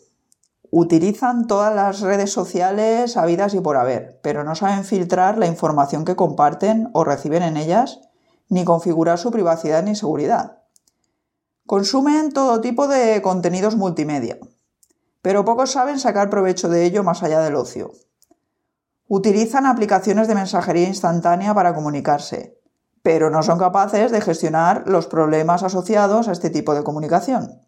Utilizan 0.70 1.48
todas 1.48 1.74
las 1.74 2.02
redes 2.02 2.32
sociales 2.32 3.16
habidas 3.16 3.54
y 3.54 3.62
por 3.62 3.78
haber, 3.78 4.20
pero 4.22 4.44
no 4.44 4.56
saben 4.56 4.84
filtrar 4.84 5.38
la 5.38 5.48
información 5.48 6.04
que 6.04 6.16
comparten 6.16 6.90
o 6.94 7.04
reciben 7.04 7.44
en 7.44 7.58
ellas, 7.58 8.02
ni 8.50 8.66
configurar 8.66 9.18
su 9.20 9.32
privacidad 9.32 9.84
ni 9.84 9.96
seguridad. 9.96 10.64
Consumen 11.66 12.34
todo 12.34 12.60
tipo 12.60 12.88
de 12.88 13.22
contenidos 13.22 13.78
multimedia, 13.78 14.38
pero 15.22 15.46
pocos 15.46 15.72
saben 15.72 15.98
sacar 15.98 16.30
provecho 16.30 16.68
de 16.68 16.86
ello 16.86 17.04
más 17.04 17.24
allá 17.24 17.40
del 17.40 17.56
ocio. 17.56 17.94
Utilizan 19.16 19.68
aplicaciones 19.68 20.28
de 20.28 20.34
mensajería 20.34 20.88
instantánea 20.88 21.54
para 21.54 21.76
comunicarse, 21.76 22.60
pero 23.04 23.30
no 23.30 23.44
son 23.44 23.60
capaces 23.60 24.12
de 24.12 24.22
gestionar 24.22 24.86
los 24.88 25.06
problemas 25.06 25.62
asociados 25.62 26.28
a 26.28 26.32
este 26.32 26.50
tipo 26.50 26.74
de 26.74 26.84
comunicación. 26.84 27.62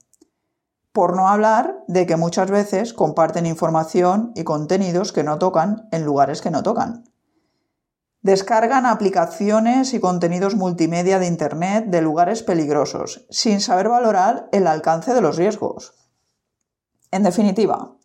Por 0.91 1.15
no 1.15 1.29
hablar 1.29 1.83
de 1.87 2.07
que 2.07 2.15
muchas 2.15 2.49
veces 2.49 2.93
comparten 2.93 3.45
información 3.45 4.31
y 4.33 4.43
contenidos 4.43 5.11
que 5.11 5.23
no 5.23 5.37
tocan 5.37 5.87
en 5.91 6.03
lugares 6.03 6.41
que 6.41 6.49
no 6.49 6.63
tocan. 6.63 7.03
Descargan 8.23 8.87
aplicaciones 8.87 9.93
y 9.93 9.99
contenidos 9.99 10.55
multimedia 10.55 11.19
de 11.19 11.27
Internet 11.27 11.85
de 11.89 12.01
lugares 12.01 12.41
peligrosos, 12.41 13.27
sin 13.29 13.61
saber 13.61 13.87
valorar 13.87 14.49
el 14.51 14.65
alcance 14.65 15.13
de 15.13 15.21
los 15.21 15.37
riesgos. 15.37 15.93
En 17.11 17.21
definitiva, 17.21 17.97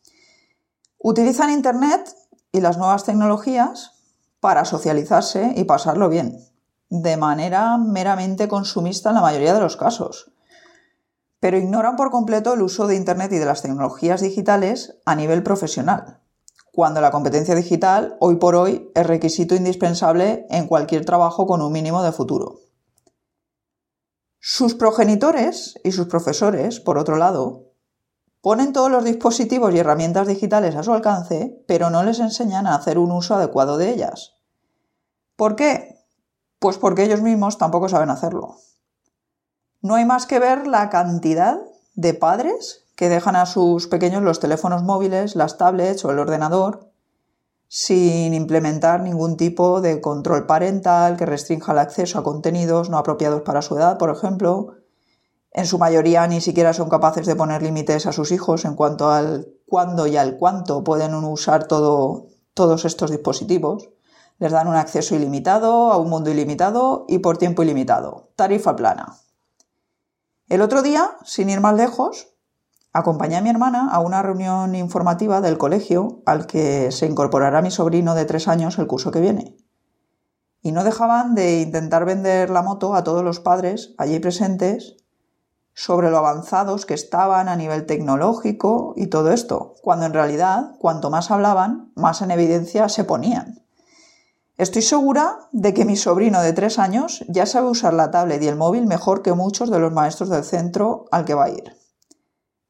utilizan 0.99 1.49
Internet 1.49 2.20
y 2.53 2.61
las 2.61 2.79
nuevas 2.79 3.05
tecnologías 3.05 3.93
para 4.41 4.65
socializarse 4.65 5.53
y 5.57 5.65
pasarlo 5.65 6.09
bien, 6.09 6.39
de 6.89 7.17
manera 7.17 7.77
meramente 7.79 8.49
consumista 8.49 9.11
en 9.11 9.17
la 9.17 9.21
mayoría 9.21 9.55
de 9.55 9.61
los 9.61 9.77
casos. 9.77 10.33
Pero 11.39 11.59
ignoran 11.59 11.97
por 11.97 12.11
completo 12.11 12.55
el 12.55 12.63
uso 12.63 12.87
de 12.87 12.97
Internet 12.97 13.33
y 13.33 13.39
de 13.39 13.47
las 13.47 13.63
tecnologías 13.63 14.21
digitales 14.21 14.99
a 15.07 15.15
nivel 15.15 15.43
profesional, 15.43 16.21
cuando 16.73 17.01
la 17.01 17.11
competencia 17.11 17.55
digital 17.55 18.17
hoy 18.21 18.37
por 18.37 18.55
hoy 18.55 18.91
es 18.95 19.07
requisito 19.07 19.55
indispensable 19.55 20.47
en 20.51 20.67
cualquier 20.67 21.05
trabajo 21.05 21.47
con 21.47 21.63
un 21.63 21.73
mínimo 21.73 22.03
de 22.03 22.13
futuro. 22.13 22.61
Sus 24.39 24.75
progenitores 24.75 25.75
y 25.85 25.93
sus 25.93 26.07
profesores, 26.07 26.81
por 26.81 26.97
otro 26.97 27.17
lado, 27.17 27.70
Ponen 28.41 28.73
todos 28.73 28.91
los 28.91 29.05
dispositivos 29.05 29.75
y 29.75 29.79
herramientas 29.79 30.27
digitales 30.27 30.75
a 30.77 30.83
su 30.83 30.93
alcance, 30.93 31.63
pero 31.67 31.91
no 31.91 32.03
les 32.03 32.21
enseñan 32.21 32.67
a 32.67 32.75
hacer 32.75 32.99
un 32.99 33.13
uso 33.13 33.35
adecuado 33.35 33.77
de 33.77 33.91
ellas. 33.91 34.35
¿Por 35.37 35.57
qué? 35.57 35.99
Pues 36.59 36.79
porque 36.79 37.05
ellos 37.05 37.23
mismos 37.23 37.59
tampoco 37.59 37.89
saben 37.89 38.11
hacerlo. 38.11 38.57
No 39.83 39.95
hay 39.95 40.05
más 40.05 40.27
que 40.27 40.39
ver 40.39 40.67
la 40.67 40.91
cantidad 40.91 41.59
de 41.95 42.15
padres 42.15 42.87
que 42.97 43.09
dejan 43.09 43.37
a 43.37 43.47
sus 43.47 43.87
pequeños 43.87 44.23
los 44.23 44.41
teléfonos 44.41 44.83
móviles, 44.83 45.37
las 45.37 45.59
tablets 45.59 46.05
o 46.05 46.11
el 46.11 46.19
ordenador 46.19 46.91
sin 47.73 48.35
implementar 48.35 49.01
ningún 49.01 49.37
tipo 49.37 49.81
de 49.81 50.01
control 50.01 50.45
parental 50.45 51.17
que 51.17 51.25
restrinja 51.25 51.71
el 51.71 51.79
acceso 51.79 52.19
a 52.19 52.25
contenidos 52.25 52.91
no 52.91 52.99
apropiados 52.99 53.43
para 53.43 53.63
su 53.63 53.77
edad, 53.77 53.97
por 53.97 54.11
ejemplo, 54.11 54.75
en 55.53 55.67
su 55.67 55.79
mayoría 55.79 56.27
ni 56.27 56.41
siquiera 56.41 56.73
son 56.73 56.89
capaces 56.89 57.27
de 57.27 57.35
poner 57.35 57.63
límites 57.63 58.07
a 58.07 58.13
sus 58.13 58.31
hijos 58.31 58.65
en 58.65 58.77
cuanto 58.77 59.11
al 59.11 59.49
cuándo 59.67 60.07
y 60.07 60.17
al 60.17 60.37
cuánto 60.37 60.85
pueden 60.85 61.15
usar 61.15 61.67
todos 61.67 62.85
estos 62.85 63.11
dispositivos. 63.11 63.91
Les 64.39 64.53
dan 64.53 64.69
un 64.69 64.77
acceso 64.77 65.15
ilimitado 65.15 65.93
a 65.93 65.99
un 65.99 66.09
mundo 66.09 66.31
ilimitado 66.31 67.05
y 67.09 67.19
por 67.19 67.37
tiempo 67.37 67.63
ilimitado. 67.63 68.31
Tarifa 68.37 68.77
plana. 68.77 69.17
El 70.49 70.63
otro 70.63 70.83
día, 70.83 71.17
sin 71.25 71.51
ir 71.51 71.61
más 71.61 71.77
lejos, 71.77 72.29
acompañé 72.93 73.37
a 73.37 73.41
mi 73.41 73.51
hermana 73.51 73.91
a 73.91 74.01
una 74.01 74.23
reunión 74.23 74.75
informativa 74.75 75.41
del 75.41 75.59
colegio 75.59 76.23
al 76.27 76.47
que 76.47 76.91
se 76.91 77.07
incorporará 77.07 77.61
mi 77.61 77.71
sobrino 77.71 78.15
de 78.15 78.25
tres 78.25 78.49
años 78.49 78.79
el 78.79 78.87
curso 78.87 79.11
que 79.11 79.21
viene. 79.21 79.57
Y 80.63 80.73
no 80.73 80.85
dejaban 80.85 81.35
de 81.35 81.61
intentar 81.61 82.05
vender 82.05 82.51
la 82.51 82.63
moto 82.63 82.95
a 82.95 83.05
todos 83.05 83.25
los 83.25 83.41
padres 83.41 83.95
allí 83.99 84.19
presentes 84.21 84.97
sobre 85.75 86.11
lo 86.11 86.19
avanzados 86.19 86.87
que 86.87 86.95
estaban 86.95 87.49
a 87.49 87.57
nivel 87.57 87.87
tecnológico 87.87 88.95
y 88.97 89.07
todo 89.07 89.33
esto, 89.33 89.75
cuando 89.83 90.07
en 90.07 90.13
realidad 90.13 90.73
cuanto 90.79 91.11
más 91.11 91.31
hablaban, 91.31 91.93
más 91.95 92.23
en 92.23 92.31
evidencia 92.31 92.89
se 92.89 93.05
ponían. 93.05 93.61
Estoy 94.59 94.83
segura 94.83 95.49
de 95.53 95.73
que 95.73 95.87
mi 95.87 95.97
sobrino 95.97 96.43
de 96.43 96.53
tres 96.53 96.79
años 96.79 97.25
ya 97.29 97.47
sabe 97.47 97.71
usar 97.71 97.95
la 97.95 98.11
tablet 98.11 98.43
y 98.43 98.49
el 98.49 98.57
móvil 98.57 98.87
mejor 98.87 99.23
que 99.23 99.33
muchos 99.33 99.71
de 99.71 99.79
los 99.79 99.93
maestros 99.93 100.29
del 100.29 100.45
centro 100.45 101.07
al 101.11 101.25
que 101.25 101.33
va 101.33 101.45
a 101.45 101.51
ir. 101.51 101.79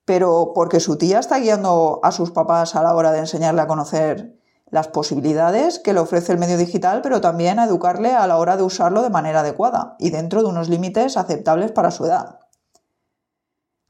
Pero 0.04 0.52
porque 0.54 0.78
su 0.78 0.99
tía 0.99 1.19
está 1.19 1.38
guiando 1.38 1.99
a 2.04 2.12
sus 2.12 2.30
papás 2.30 2.76
a 2.76 2.83
la 2.83 2.95
hora 2.95 3.11
de 3.11 3.19
enseñarle 3.19 3.62
a 3.62 3.66
conocer 3.66 4.38
las 4.71 4.88
posibilidades 4.88 5.78
que 5.80 5.92
le 5.92 6.00
ofrece 6.00 6.33
el 6.33 6.38
medio 6.38 6.57
digital, 6.57 7.00
pero 7.02 7.21
también 7.21 7.59
a 7.59 7.64
educarle 7.64 8.14
a 8.14 8.26
la 8.26 8.38
hora 8.38 8.57
de 8.57 8.62
usarlo 8.62 9.02
de 9.02 9.11
manera 9.11 9.40
adecuada 9.40 9.97
y 9.99 10.11
dentro 10.11 10.42
de 10.42 10.49
unos 10.49 10.69
límites 10.69 11.16
aceptables 11.16 11.73
para 11.73 11.90
su 11.90 12.07
edad. 12.07 12.39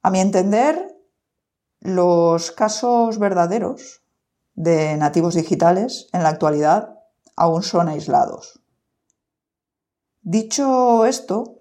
A 0.02 0.10
mi 0.10 0.20
entender, 0.20 0.96
los 1.80 2.52
casos 2.52 3.18
verdaderos 3.18 4.02
de 4.54 4.96
nativos 4.96 5.34
digitales 5.34 6.08
en 6.12 6.22
la 6.22 6.30
actualidad 6.30 6.98
aún 7.36 7.62
son 7.62 7.88
aislados. 7.88 8.60
Dicho 10.22 11.06
esto, 11.06 11.60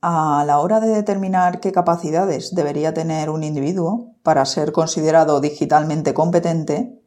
a 0.00 0.44
la 0.46 0.60
hora 0.60 0.80
de 0.80 0.88
determinar 0.88 1.60
qué 1.60 1.72
capacidades 1.72 2.54
debería 2.54 2.94
tener 2.94 3.30
un 3.30 3.42
individuo 3.42 4.14
para 4.22 4.44
ser 4.44 4.72
considerado 4.72 5.40
digitalmente 5.40 6.14
competente, 6.14 7.02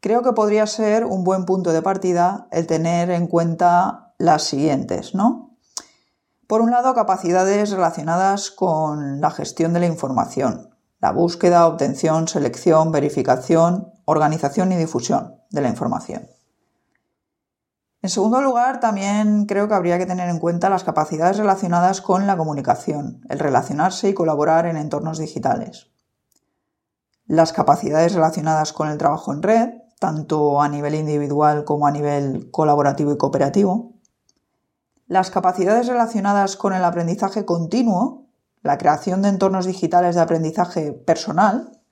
creo 0.00 0.22
que 0.22 0.32
podría 0.32 0.66
ser 0.66 1.04
un 1.04 1.24
buen 1.24 1.44
punto 1.44 1.72
de 1.72 1.82
partida 1.82 2.48
el 2.50 2.66
tener 2.66 3.10
en 3.10 3.26
cuenta 3.26 4.14
las 4.18 4.44
siguientes, 4.44 5.14
¿no? 5.14 5.51
Por 6.52 6.60
un 6.60 6.70
lado, 6.70 6.92
capacidades 6.92 7.70
relacionadas 7.70 8.50
con 8.50 9.22
la 9.22 9.30
gestión 9.30 9.72
de 9.72 9.80
la 9.80 9.86
información, 9.86 10.68
la 11.00 11.10
búsqueda, 11.10 11.66
obtención, 11.66 12.28
selección, 12.28 12.92
verificación, 12.92 13.90
organización 14.04 14.70
y 14.70 14.76
difusión 14.76 15.40
de 15.48 15.62
la 15.62 15.70
información. 15.70 16.28
En 18.02 18.10
segundo 18.10 18.42
lugar, 18.42 18.80
también 18.80 19.46
creo 19.46 19.66
que 19.66 19.72
habría 19.72 19.96
que 19.96 20.04
tener 20.04 20.28
en 20.28 20.38
cuenta 20.38 20.68
las 20.68 20.84
capacidades 20.84 21.38
relacionadas 21.38 22.02
con 22.02 22.26
la 22.26 22.36
comunicación, 22.36 23.22
el 23.30 23.38
relacionarse 23.38 24.10
y 24.10 24.12
colaborar 24.12 24.66
en 24.66 24.76
entornos 24.76 25.16
digitales. 25.16 25.86
Las 27.24 27.54
capacidades 27.54 28.12
relacionadas 28.12 28.74
con 28.74 28.90
el 28.90 28.98
trabajo 28.98 29.32
en 29.32 29.42
red, 29.42 29.70
tanto 29.98 30.60
a 30.60 30.68
nivel 30.68 30.96
individual 30.96 31.64
como 31.64 31.86
a 31.86 31.90
nivel 31.90 32.50
colaborativo 32.50 33.10
y 33.10 33.16
cooperativo. 33.16 33.91
Las 35.12 35.30
capacidades 35.30 35.88
relacionadas 35.88 36.56
con 36.56 36.72
el 36.72 36.82
aprendizaje 36.82 37.44
continuo, 37.44 38.30
la 38.62 38.78
creación 38.78 39.20
de 39.20 39.28
entornos 39.28 39.66
digitales 39.66 40.14
de 40.14 40.22
aprendizaje 40.22 40.94
personal, 40.94 41.82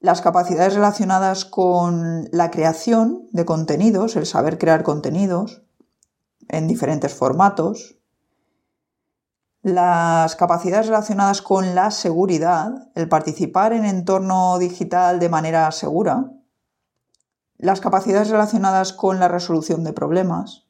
las 0.00 0.20
capacidades 0.20 0.74
relacionadas 0.74 1.44
con 1.44 2.28
la 2.32 2.50
creación 2.50 3.28
de 3.30 3.44
contenidos, 3.44 4.16
el 4.16 4.26
saber 4.26 4.58
crear 4.58 4.82
contenidos 4.82 5.62
en 6.48 6.66
diferentes 6.66 7.14
formatos, 7.14 8.00
las 9.62 10.34
capacidades 10.34 10.88
relacionadas 10.88 11.40
con 11.40 11.76
la 11.76 11.92
seguridad, 11.92 12.90
el 12.96 13.08
participar 13.08 13.72
en 13.72 13.84
entorno 13.84 14.58
digital 14.58 15.20
de 15.20 15.28
manera 15.28 15.70
segura, 15.70 16.32
las 17.58 17.80
capacidades 17.80 18.28
relacionadas 18.28 18.92
con 18.92 19.20
la 19.20 19.28
resolución 19.28 19.84
de 19.84 19.92
problemas, 19.92 20.67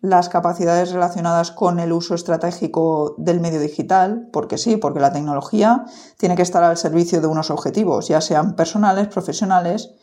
las 0.00 0.28
capacidades 0.28 0.92
relacionadas 0.92 1.50
con 1.50 1.80
el 1.80 1.92
uso 1.92 2.14
estratégico 2.14 3.14
del 3.18 3.40
medio 3.40 3.60
digital, 3.60 4.28
porque 4.32 4.58
sí, 4.58 4.76
porque 4.76 5.00
la 5.00 5.12
tecnología 5.12 5.86
tiene 6.18 6.36
que 6.36 6.42
estar 6.42 6.62
al 6.62 6.76
servicio 6.76 7.20
de 7.20 7.26
unos 7.26 7.50
objetivos, 7.50 8.08
ya 8.08 8.20
sean 8.20 8.54
personales, 8.54 9.08
profesionales 9.08 9.94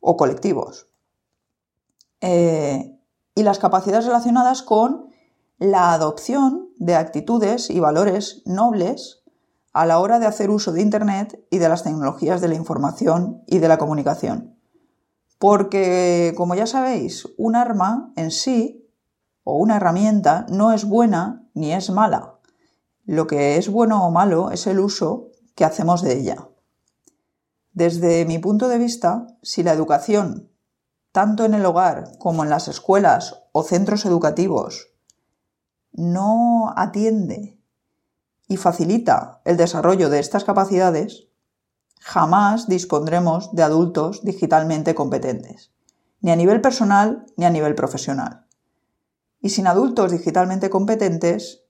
o 0.00 0.16
colectivos. 0.16 0.88
Eh, 2.20 2.98
y 3.34 3.42
las 3.42 3.58
capacidades 3.58 4.06
relacionadas 4.06 4.62
con 4.62 5.08
la 5.58 5.92
adopción 5.92 6.70
de 6.76 6.94
actitudes 6.94 7.70
y 7.70 7.80
valores 7.80 8.42
nobles 8.46 9.22
a 9.72 9.86
la 9.86 9.98
hora 9.98 10.18
de 10.18 10.26
hacer 10.26 10.50
uso 10.50 10.72
de 10.72 10.82
Internet 10.82 11.44
y 11.50 11.58
de 11.58 11.68
las 11.68 11.84
tecnologías 11.84 12.40
de 12.40 12.48
la 12.48 12.54
información 12.54 13.42
y 13.46 13.58
de 13.58 13.68
la 13.68 13.78
comunicación. 13.78 14.56
Porque, 15.38 16.34
como 16.36 16.54
ya 16.54 16.66
sabéis, 16.66 17.28
un 17.36 17.54
arma 17.54 18.12
en 18.16 18.30
sí 18.30 18.87
o 19.50 19.56
una 19.56 19.76
herramienta 19.76 20.44
no 20.50 20.72
es 20.72 20.84
buena 20.84 21.48
ni 21.54 21.72
es 21.72 21.88
mala. 21.88 22.34
Lo 23.06 23.26
que 23.26 23.56
es 23.56 23.70
bueno 23.70 24.06
o 24.06 24.10
malo 24.10 24.50
es 24.50 24.66
el 24.66 24.78
uso 24.78 25.30
que 25.54 25.64
hacemos 25.64 26.02
de 26.02 26.18
ella. 26.18 26.48
Desde 27.72 28.26
mi 28.26 28.38
punto 28.38 28.68
de 28.68 28.76
vista, 28.76 29.26
si 29.42 29.62
la 29.62 29.72
educación, 29.72 30.52
tanto 31.12 31.46
en 31.46 31.54
el 31.54 31.64
hogar 31.64 32.18
como 32.18 32.44
en 32.44 32.50
las 32.50 32.68
escuelas 32.68 33.42
o 33.52 33.62
centros 33.62 34.04
educativos, 34.04 34.88
no 35.92 36.74
atiende 36.76 37.58
y 38.48 38.58
facilita 38.58 39.40
el 39.46 39.56
desarrollo 39.56 40.10
de 40.10 40.18
estas 40.18 40.44
capacidades, 40.44 41.28
jamás 42.00 42.68
dispondremos 42.68 43.54
de 43.54 43.62
adultos 43.62 44.22
digitalmente 44.24 44.94
competentes, 44.94 45.72
ni 46.20 46.32
a 46.32 46.36
nivel 46.36 46.60
personal 46.60 47.24
ni 47.38 47.46
a 47.46 47.50
nivel 47.50 47.74
profesional. 47.74 48.47
Y 49.40 49.50
sin 49.50 49.66
adultos 49.66 50.12
digitalmente 50.12 50.70
competentes, 50.70 51.64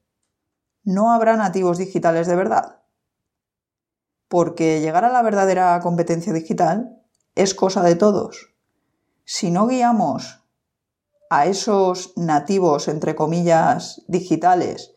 no 0.84 1.12
habrá 1.12 1.36
nativos 1.36 1.78
digitales 1.78 2.26
de 2.26 2.36
verdad. 2.36 2.82
Porque 4.28 4.80
llegar 4.80 5.04
a 5.04 5.12
la 5.12 5.22
verdadera 5.22 5.78
competencia 5.80 6.32
digital 6.32 7.02
es 7.34 7.54
cosa 7.54 7.82
de 7.82 7.94
todos. 7.94 8.54
Si 9.24 9.50
no 9.50 9.66
guiamos 9.66 10.42
a 11.30 11.46
esos 11.46 12.14
nativos, 12.16 12.88
entre 12.88 13.14
comillas, 13.14 14.02
digitales, 14.08 14.94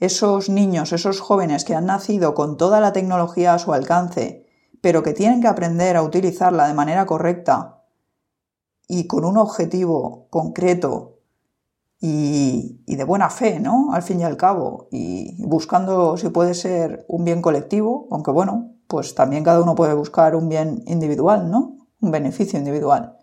esos 0.00 0.48
niños, 0.48 0.92
esos 0.92 1.20
jóvenes 1.20 1.64
que 1.64 1.74
han 1.74 1.86
nacido 1.86 2.34
con 2.34 2.56
toda 2.56 2.80
la 2.80 2.92
tecnología 2.92 3.54
a 3.54 3.58
su 3.58 3.72
alcance, 3.72 4.46
pero 4.80 5.02
que 5.02 5.12
tienen 5.12 5.40
que 5.40 5.48
aprender 5.48 5.96
a 5.96 6.02
utilizarla 6.02 6.66
de 6.68 6.74
manera 6.74 7.06
correcta 7.06 7.82
y 8.86 9.06
con 9.06 9.24
un 9.24 9.38
objetivo 9.38 10.26
concreto 10.30 11.13
y, 12.00 12.82
de 12.86 13.04
buena 13.04 13.30
fe, 13.30 13.60
¿no? 13.60 13.92
Al 13.92 14.02
fin 14.02 14.20
y 14.20 14.24
al 14.24 14.36
cabo, 14.36 14.88
y 14.90 15.42
buscando 15.44 16.16
si 16.16 16.28
puede 16.28 16.54
ser 16.54 17.04
un 17.08 17.24
bien 17.24 17.40
colectivo, 17.40 18.08
aunque 18.10 18.30
bueno, 18.30 18.74
pues 18.86 19.14
también 19.14 19.44
cada 19.44 19.62
uno 19.62 19.74
puede 19.74 19.94
buscar 19.94 20.36
un 20.36 20.48
bien 20.48 20.82
individual, 20.86 21.50
¿no? 21.50 21.88
Un 22.00 22.10
beneficio 22.10 22.58
individual. 22.58 23.16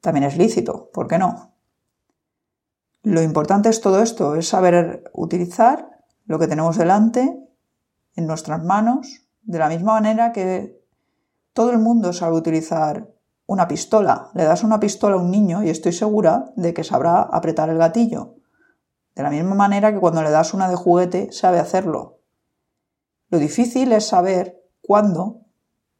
También 0.00 0.24
es 0.24 0.36
lícito, 0.36 0.90
¿por 0.92 1.08
qué 1.08 1.18
no? 1.18 1.54
Lo 3.02 3.22
importante 3.22 3.68
es 3.68 3.80
todo 3.80 4.02
esto, 4.02 4.34
es 4.34 4.48
saber 4.48 5.10
utilizar 5.14 6.00
lo 6.26 6.38
que 6.38 6.46
tenemos 6.46 6.76
delante, 6.76 7.40
en 8.16 8.26
nuestras 8.26 8.62
manos, 8.62 9.26
de 9.42 9.58
la 9.58 9.68
misma 9.68 9.94
manera 9.94 10.32
que 10.32 10.80
todo 11.52 11.70
el 11.70 11.78
mundo 11.78 12.12
sabe 12.12 12.36
utilizar 12.36 13.13
una 13.46 13.68
pistola. 13.68 14.30
Le 14.34 14.44
das 14.44 14.64
una 14.64 14.80
pistola 14.80 15.16
a 15.16 15.18
un 15.18 15.30
niño 15.30 15.62
y 15.62 15.70
estoy 15.70 15.92
segura 15.92 16.52
de 16.56 16.72
que 16.72 16.84
sabrá 16.84 17.22
apretar 17.22 17.68
el 17.68 17.78
gatillo. 17.78 18.36
De 19.14 19.22
la 19.22 19.30
misma 19.30 19.54
manera 19.54 19.92
que 19.92 20.00
cuando 20.00 20.22
le 20.22 20.30
das 20.30 20.54
una 20.54 20.68
de 20.68 20.76
juguete 20.76 21.32
sabe 21.32 21.58
hacerlo. 21.58 22.18
Lo 23.28 23.38
difícil 23.38 23.92
es 23.92 24.06
saber 24.06 24.62
cuándo 24.80 25.40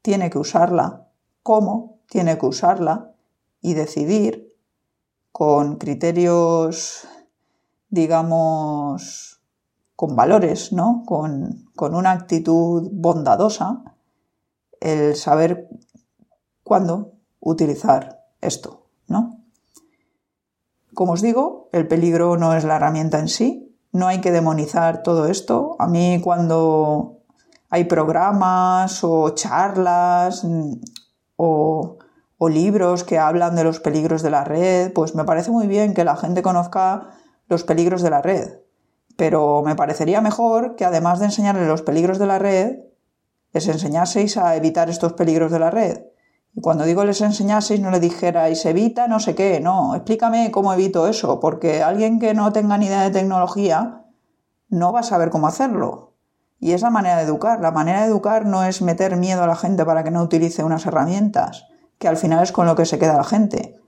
tiene 0.02 0.30
que 0.30 0.38
usarla, 0.38 1.09
cómo 1.42 2.00
tiene 2.09 2.38
que 2.38 2.46
usarla 2.46 3.12
y 3.61 3.74
decidir 3.74 4.54
con 5.33 5.76
criterios, 5.76 7.09
digamos, 7.88 9.40
con 9.96 10.16
valores, 10.16 10.72
¿no? 10.72 11.02
Con, 11.07 11.70
con 11.74 11.94
una 11.94 12.12
actitud 12.12 12.88
bondadosa, 12.92 13.83
el 14.80 15.16
saber 15.16 15.68
cuándo 16.62 17.13
utilizar 17.44 18.24
esto, 18.40 18.87
¿no? 19.07 19.40
Como 20.94 21.12
os 21.12 21.22
digo, 21.22 21.68
el 21.72 21.87
peligro 21.87 22.37
no 22.37 22.54
es 22.54 22.64
la 22.64 22.76
herramienta 22.76 23.18
en 23.18 23.28
sí, 23.28 23.76
no 23.92 24.07
hay 24.07 24.20
que 24.20 24.33
demonizar 24.33 25.02
todo 25.02 25.26
esto. 25.26 25.76
A 25.78 25.87
mí 25.87 26.20
cuando 26.22 27.18
hay 27.70 27.85
programas 27.85 29.04
o 29.04 29.30
charlas 29.30 30.44
mm, 30.44 30.72
o, 31.37 31.98
o 32.38 32.48
libros 32.48 33.04
que 33.04 33.18
hablan 33.18 33.57
de 33.57 33.64
los 33.64 33.80
peligros 33.80 34.22
de 34.22 34.30
la 34.30 34.44
red, 34.44 34.92
pues 34.92 35.14
me 35.14 35.24
parece 35.24 35.50
muy 35.50 35.66
bien 35.66 35.94
que 35.94 36.04
la 36.04 36.16
gente 36.16 36.42
conozca 36.42 37.11
los 37.48 37.64
peligros 37.64 38.02
de 38.02 38.11
la 38.11 38.22
red. 38.22 38.59
Pero 39.16 39.62
me 39.62 39.76
parecería 39.76 40.20
mejor 40.20 40.76
que 40.76 40.85
además 40.85 41.18
de 41.18 41.26
enseñarles 41.26 41.68
los 41.68 41.83
peligros 41.83 42.18
de 42.18 42.26
la 42.26 42.38
red, 42.38 42.78
les 43.52 43.68
enseñaseis 43.68 44.37
a 44.37 44.57
evitar 44.57 44.90
estos 44.90 45.12
peligros 45.12 45.52
de 45.52 45.59
la 45.59 45.70
red. 45.70 46.13
Y 46.57 46.61
cuando 46.61 46.85
digo 46.85 47.05
les 47.05 47.21
enseñaseis, 47.21 47.81
no 47.81 47.90
le 47.90 47.99
dijerais 47.99 48.64
evita 48.64 49.09
no 49.09 49.19
sé 49.19 49.35
qué, 49.35 49.61
no, 49.61 49.95
explícame 49.95 50.51
cómo 50.53 50.73
evito 50.73 51.09
eso, 51.09 51.40
porque 51.40 51.83
alguien 51.83 52.21
que 52.21 52.33
no 52.33 52.53
tenga 52.53 52.79
ni 52.79 52.87
idea 52.87 53.03
de 53.03 53.11
tecnología 53.11 54.05
no 54.69 54.93
va 54.93 55.01
a 55.01 55.05
saber 55.05 55.31
cómo 55.31 55.49
hacerlo. 55.49 56.12
Y 56.61 56.73
es 56.73 56.83
la 56.83 56.90
manera 56.90 57.17
de 57.17 57.25
educar. 57.25 57.61
La 57.61 57.73
manera 57.73 58.03
de 58.03 58.07
educar 58.07 58.47
no 58.47 58.64
es 58.64 58.81
meter 58.83 59.17
miedo 59.17 59.43
a 59.43 59.47
la 59.47 59.57
gente 59.57 59.85
para 59.85 60.05
que 60.05 60.11
no 60.11 60.23
utilice 60.23 60.64
unas 60.64 60.87
herramientas, 60.87 61.67
que 61.99 62.09
al 62.09 62.17
final 62.17 62.43
es 62.43 62.53
con 62.53 62.67
lo 62.67 62.77
que 62.77 62.87
se 62.87 62.99
queda 62.99 63.17
la 63.17 63.25
gente, 63.25 63.81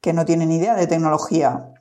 que 0.00 0.12
no 0.12 0.24
tiene 0.24 0.46
ni 0.46 0.56
idea 0.56 0.76
de 0.76 0.86
tecnología. 0.86 1.74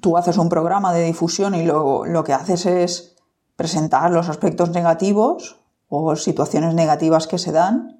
Tú 0.00 0.16
haces 0.16 0.38
un 0.38 0.48
programa 0.48 0.92
de 0.92 1.04
difusión 1.04 1.54
y 1.54 1.64
lo, 1.64 2.04
lo 2.04 2.24
que 2.24 2.32
haces 2.32 2.66
es 2.66 3.16
presentar 3.56 4.10
los 4.10 4.28
aspectos 4.28 4.70
negativos 4.70 5.60
o 5.88 6.16
situaciones 6.16 6.74
negativas 6.74 7.26
que 7.26 7.38
se 7.38 7.52
dan 7.52 7.97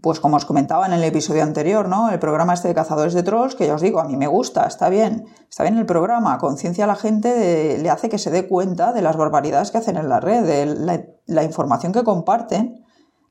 pues 0.00 0.20
como 0.20 0.36
os 0.36 0.44
comentaba 0.44 0.86
en 0.86 0.92
el 0.92 1.02
episodio 1.02 1.42
anterior, 1.42 1.88
¿no? 1.88 2.10
El 2.10 2.18
programa 2.18 2.54
este 2.54 2.68
de 2.68 2.74
cazadores 2.74 3.12
de 3.12 3.22
trolls, 3.22 3.54
que 3.54 3.66
ya 3.66 3.74
os 3.74 3.82
digo, 3.82 4.00
a 4.00 4.04
mí 4.04 4.16
me 4.16 4.28
gusta, 4.28 4.66
está 4.66 4.88
bien, 4.88 5.26
está 5.48 5.64
bien 5.64 5.76
el 5.76 5.86
programa, 5.86 6.38
conciencia 6.38 6.84
a 6.84 6.86
la 6.86 6.94
gente, 6.94 7.76
le 7.78 7.90
hace 7.90 8.08
que 8.08 8.18
se 8.18 8.30
dé 8.30 8.46
cuenta 8.46 8.92
de 8.92 9.02
las 9.02 9.16
barbaridades 9.16 9.70
que 9.70 9.78
hacen 9.78 9.96
en 9.96 10.08
la 10.08 10.20
red, 10.20 10.44
de 10.44 11.18
la, 11.26 11.42
información 11.42 11.92
que 11.92 12.04
comparten, 12.04 12.84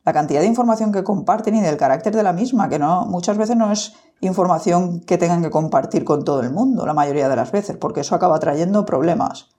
la 0.05 0.13
cantidad 0.13 0.41
de 0.41 0.47
información 0.47 0.91
que 0.91 1.03
comparten 1.03 1.55
y 1.55 1.61
del 1.61 1.77
carácter 1.77 2.15
de 2.15 2.23
la 2.23 2.33
misma, 2.33 2.69
que 2.69 2.77
no, 2.77 3.05
muchas 3.05 3.37
veces 3.37 3.55
no 3.55 3.71
es 3.71 3.93
información 4.21 4.99
que 5.01 5.17
tengan 5.17 5.41
que 5.41 5.49
compartir 5.49 6.03
con 6.03 6.23
todo 6.23 6.41
el 6.41 6.51
mundo, 6.51 6.85
la 6.85 6.93
mayoría 6.93 7.29
de 7.29 7.35
las 7.37 7.51
veces, 7.51 7.77
porque 7.77 8.01
eso 8.01 8.15
acaba 8.15 8.39
trayendo 8.39 8.85
problemas. 8.85 9.49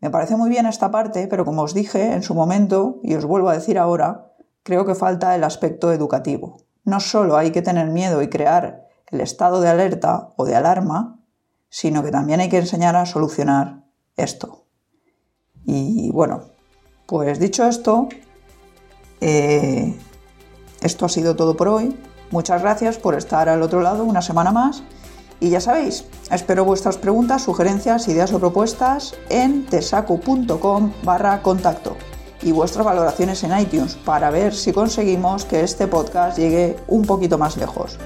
Me 0.00 0.10
parece 0.10 0.36
muy 0.36 0.50
bien 0.50 0.66
esta 0.66 0.90
parte, 0.90 1.28
pero 1.28 1.44
como 1.44 1.62
os 1.62 1.72
dije 1.72 2.12
en 2.12 2.22
su 2.22 2.34
momento, 2.34 2.98
y 3.02 3.14
os 3.14 3.24
vuelvo 3.24 3.48
a 3.48 3.54
decir 3.54 3.78
ahora, 3.78 4.33
creo 4.64 4.84
que 4.84 4.96
falta 4.96 5.36
el 5.36 5.44
aspecto 5.44 5.92
educativo. 5.92 6.56
No 6.84 6.98
solo 6.98 7.36
hay 7.36 7.52
que 7.52 7.62
tener 7.62 7.88
miedo 7.88 8.20
y 8.22 8.28
crear 8.28 8.88
el 9.06 9.20
estado 9.20 9.60
de 9.60 9.68
alerta 9.68 10.32
o 10.36 10.44
de 10.44 10.56
alarma, 10.56 11.20
sino 11.68 12.02
que 12.02 12.10
también 12.10 12.40
hay 12.40 12.48
que 12.48 12.58
enseñar 12.58 12.96
a 12.96 13.06
solucionar 13.06 13.84
esto. 14.16 14.64
Y 15.64 16.10
bueno, 16.10 16.42
pues 17.06 17.38
dicho 17.38 17.66
esto, 17.66 18.08
eh, 19.20 19.94
esto 20.80 21.06
ha 21.06 21.08
sido 21.08 21.36
todo 21.36 21.56
por 21.56 21.68
hoy. 21.68 21.96
Muchas 22.30 22.62
gracias 22.62 22.98
por 22.98 23.14
estar 23.14 23.48
al 23.48 23.62
otro 23.62 23.80
lado 23.80 24.04
una 24.04 24.22
semana 24.22 24.50
más. 24.50 24.82
Y 25.40 25.50
ya 25.50 25.60
sabéis, 25.60 26.06
espero 26.30 26.64
vuestras 26.64 26.96
preguntas, 26.96 27.42
sugerencias, 27.42 28.08
ideas 28.08 28.32
o 28.32 28.38
propuestas 28.38 29.14
en 29.28 29.66
tesacu.com 29.66 30.92
barra 31.02 31.42
contacto 31.42 31.96
y 32.44 32.52
vuestras 32.52 32.84
valoraciones 32.84 33.42
en 33.42 33.58
iTunes 33.58 33.96
para 33.96 34.30
ver 34.30 34.54
si 34.54 34.72
conseguimos 34.72 35.44
que 35.44 35.62
este 35.62 35.86
podcast 35.86 36.38
llegue 36.38 36.76
un 36.86 37.02
poquito 37.02 37.38
más 37.38 37.56
lejos. 37.56 37.98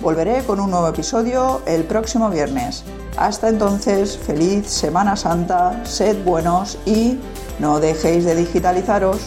Volveré 0.00 0.42
con 0.44 0.58
un 0.58 0.70
nuevo 0.70 0.88
episodio 0.88 1.62
el 1.64 1.84
próximo 1.84 2.28
viernes. 2.28 2.82
Hasta 3.16 3.48
entonces, 3.48 4.18
feliz 4.18 4.66
Semana 4.66 5.16
Santa, 5.16 5.80
sed 5.84 6.24
buenos 6.24 6.76
y 6.84 7.18
no 7.60 7.78
dejéis 7.78 8.24
de 8.24 8.34
digitalizaros. 8.34 9.18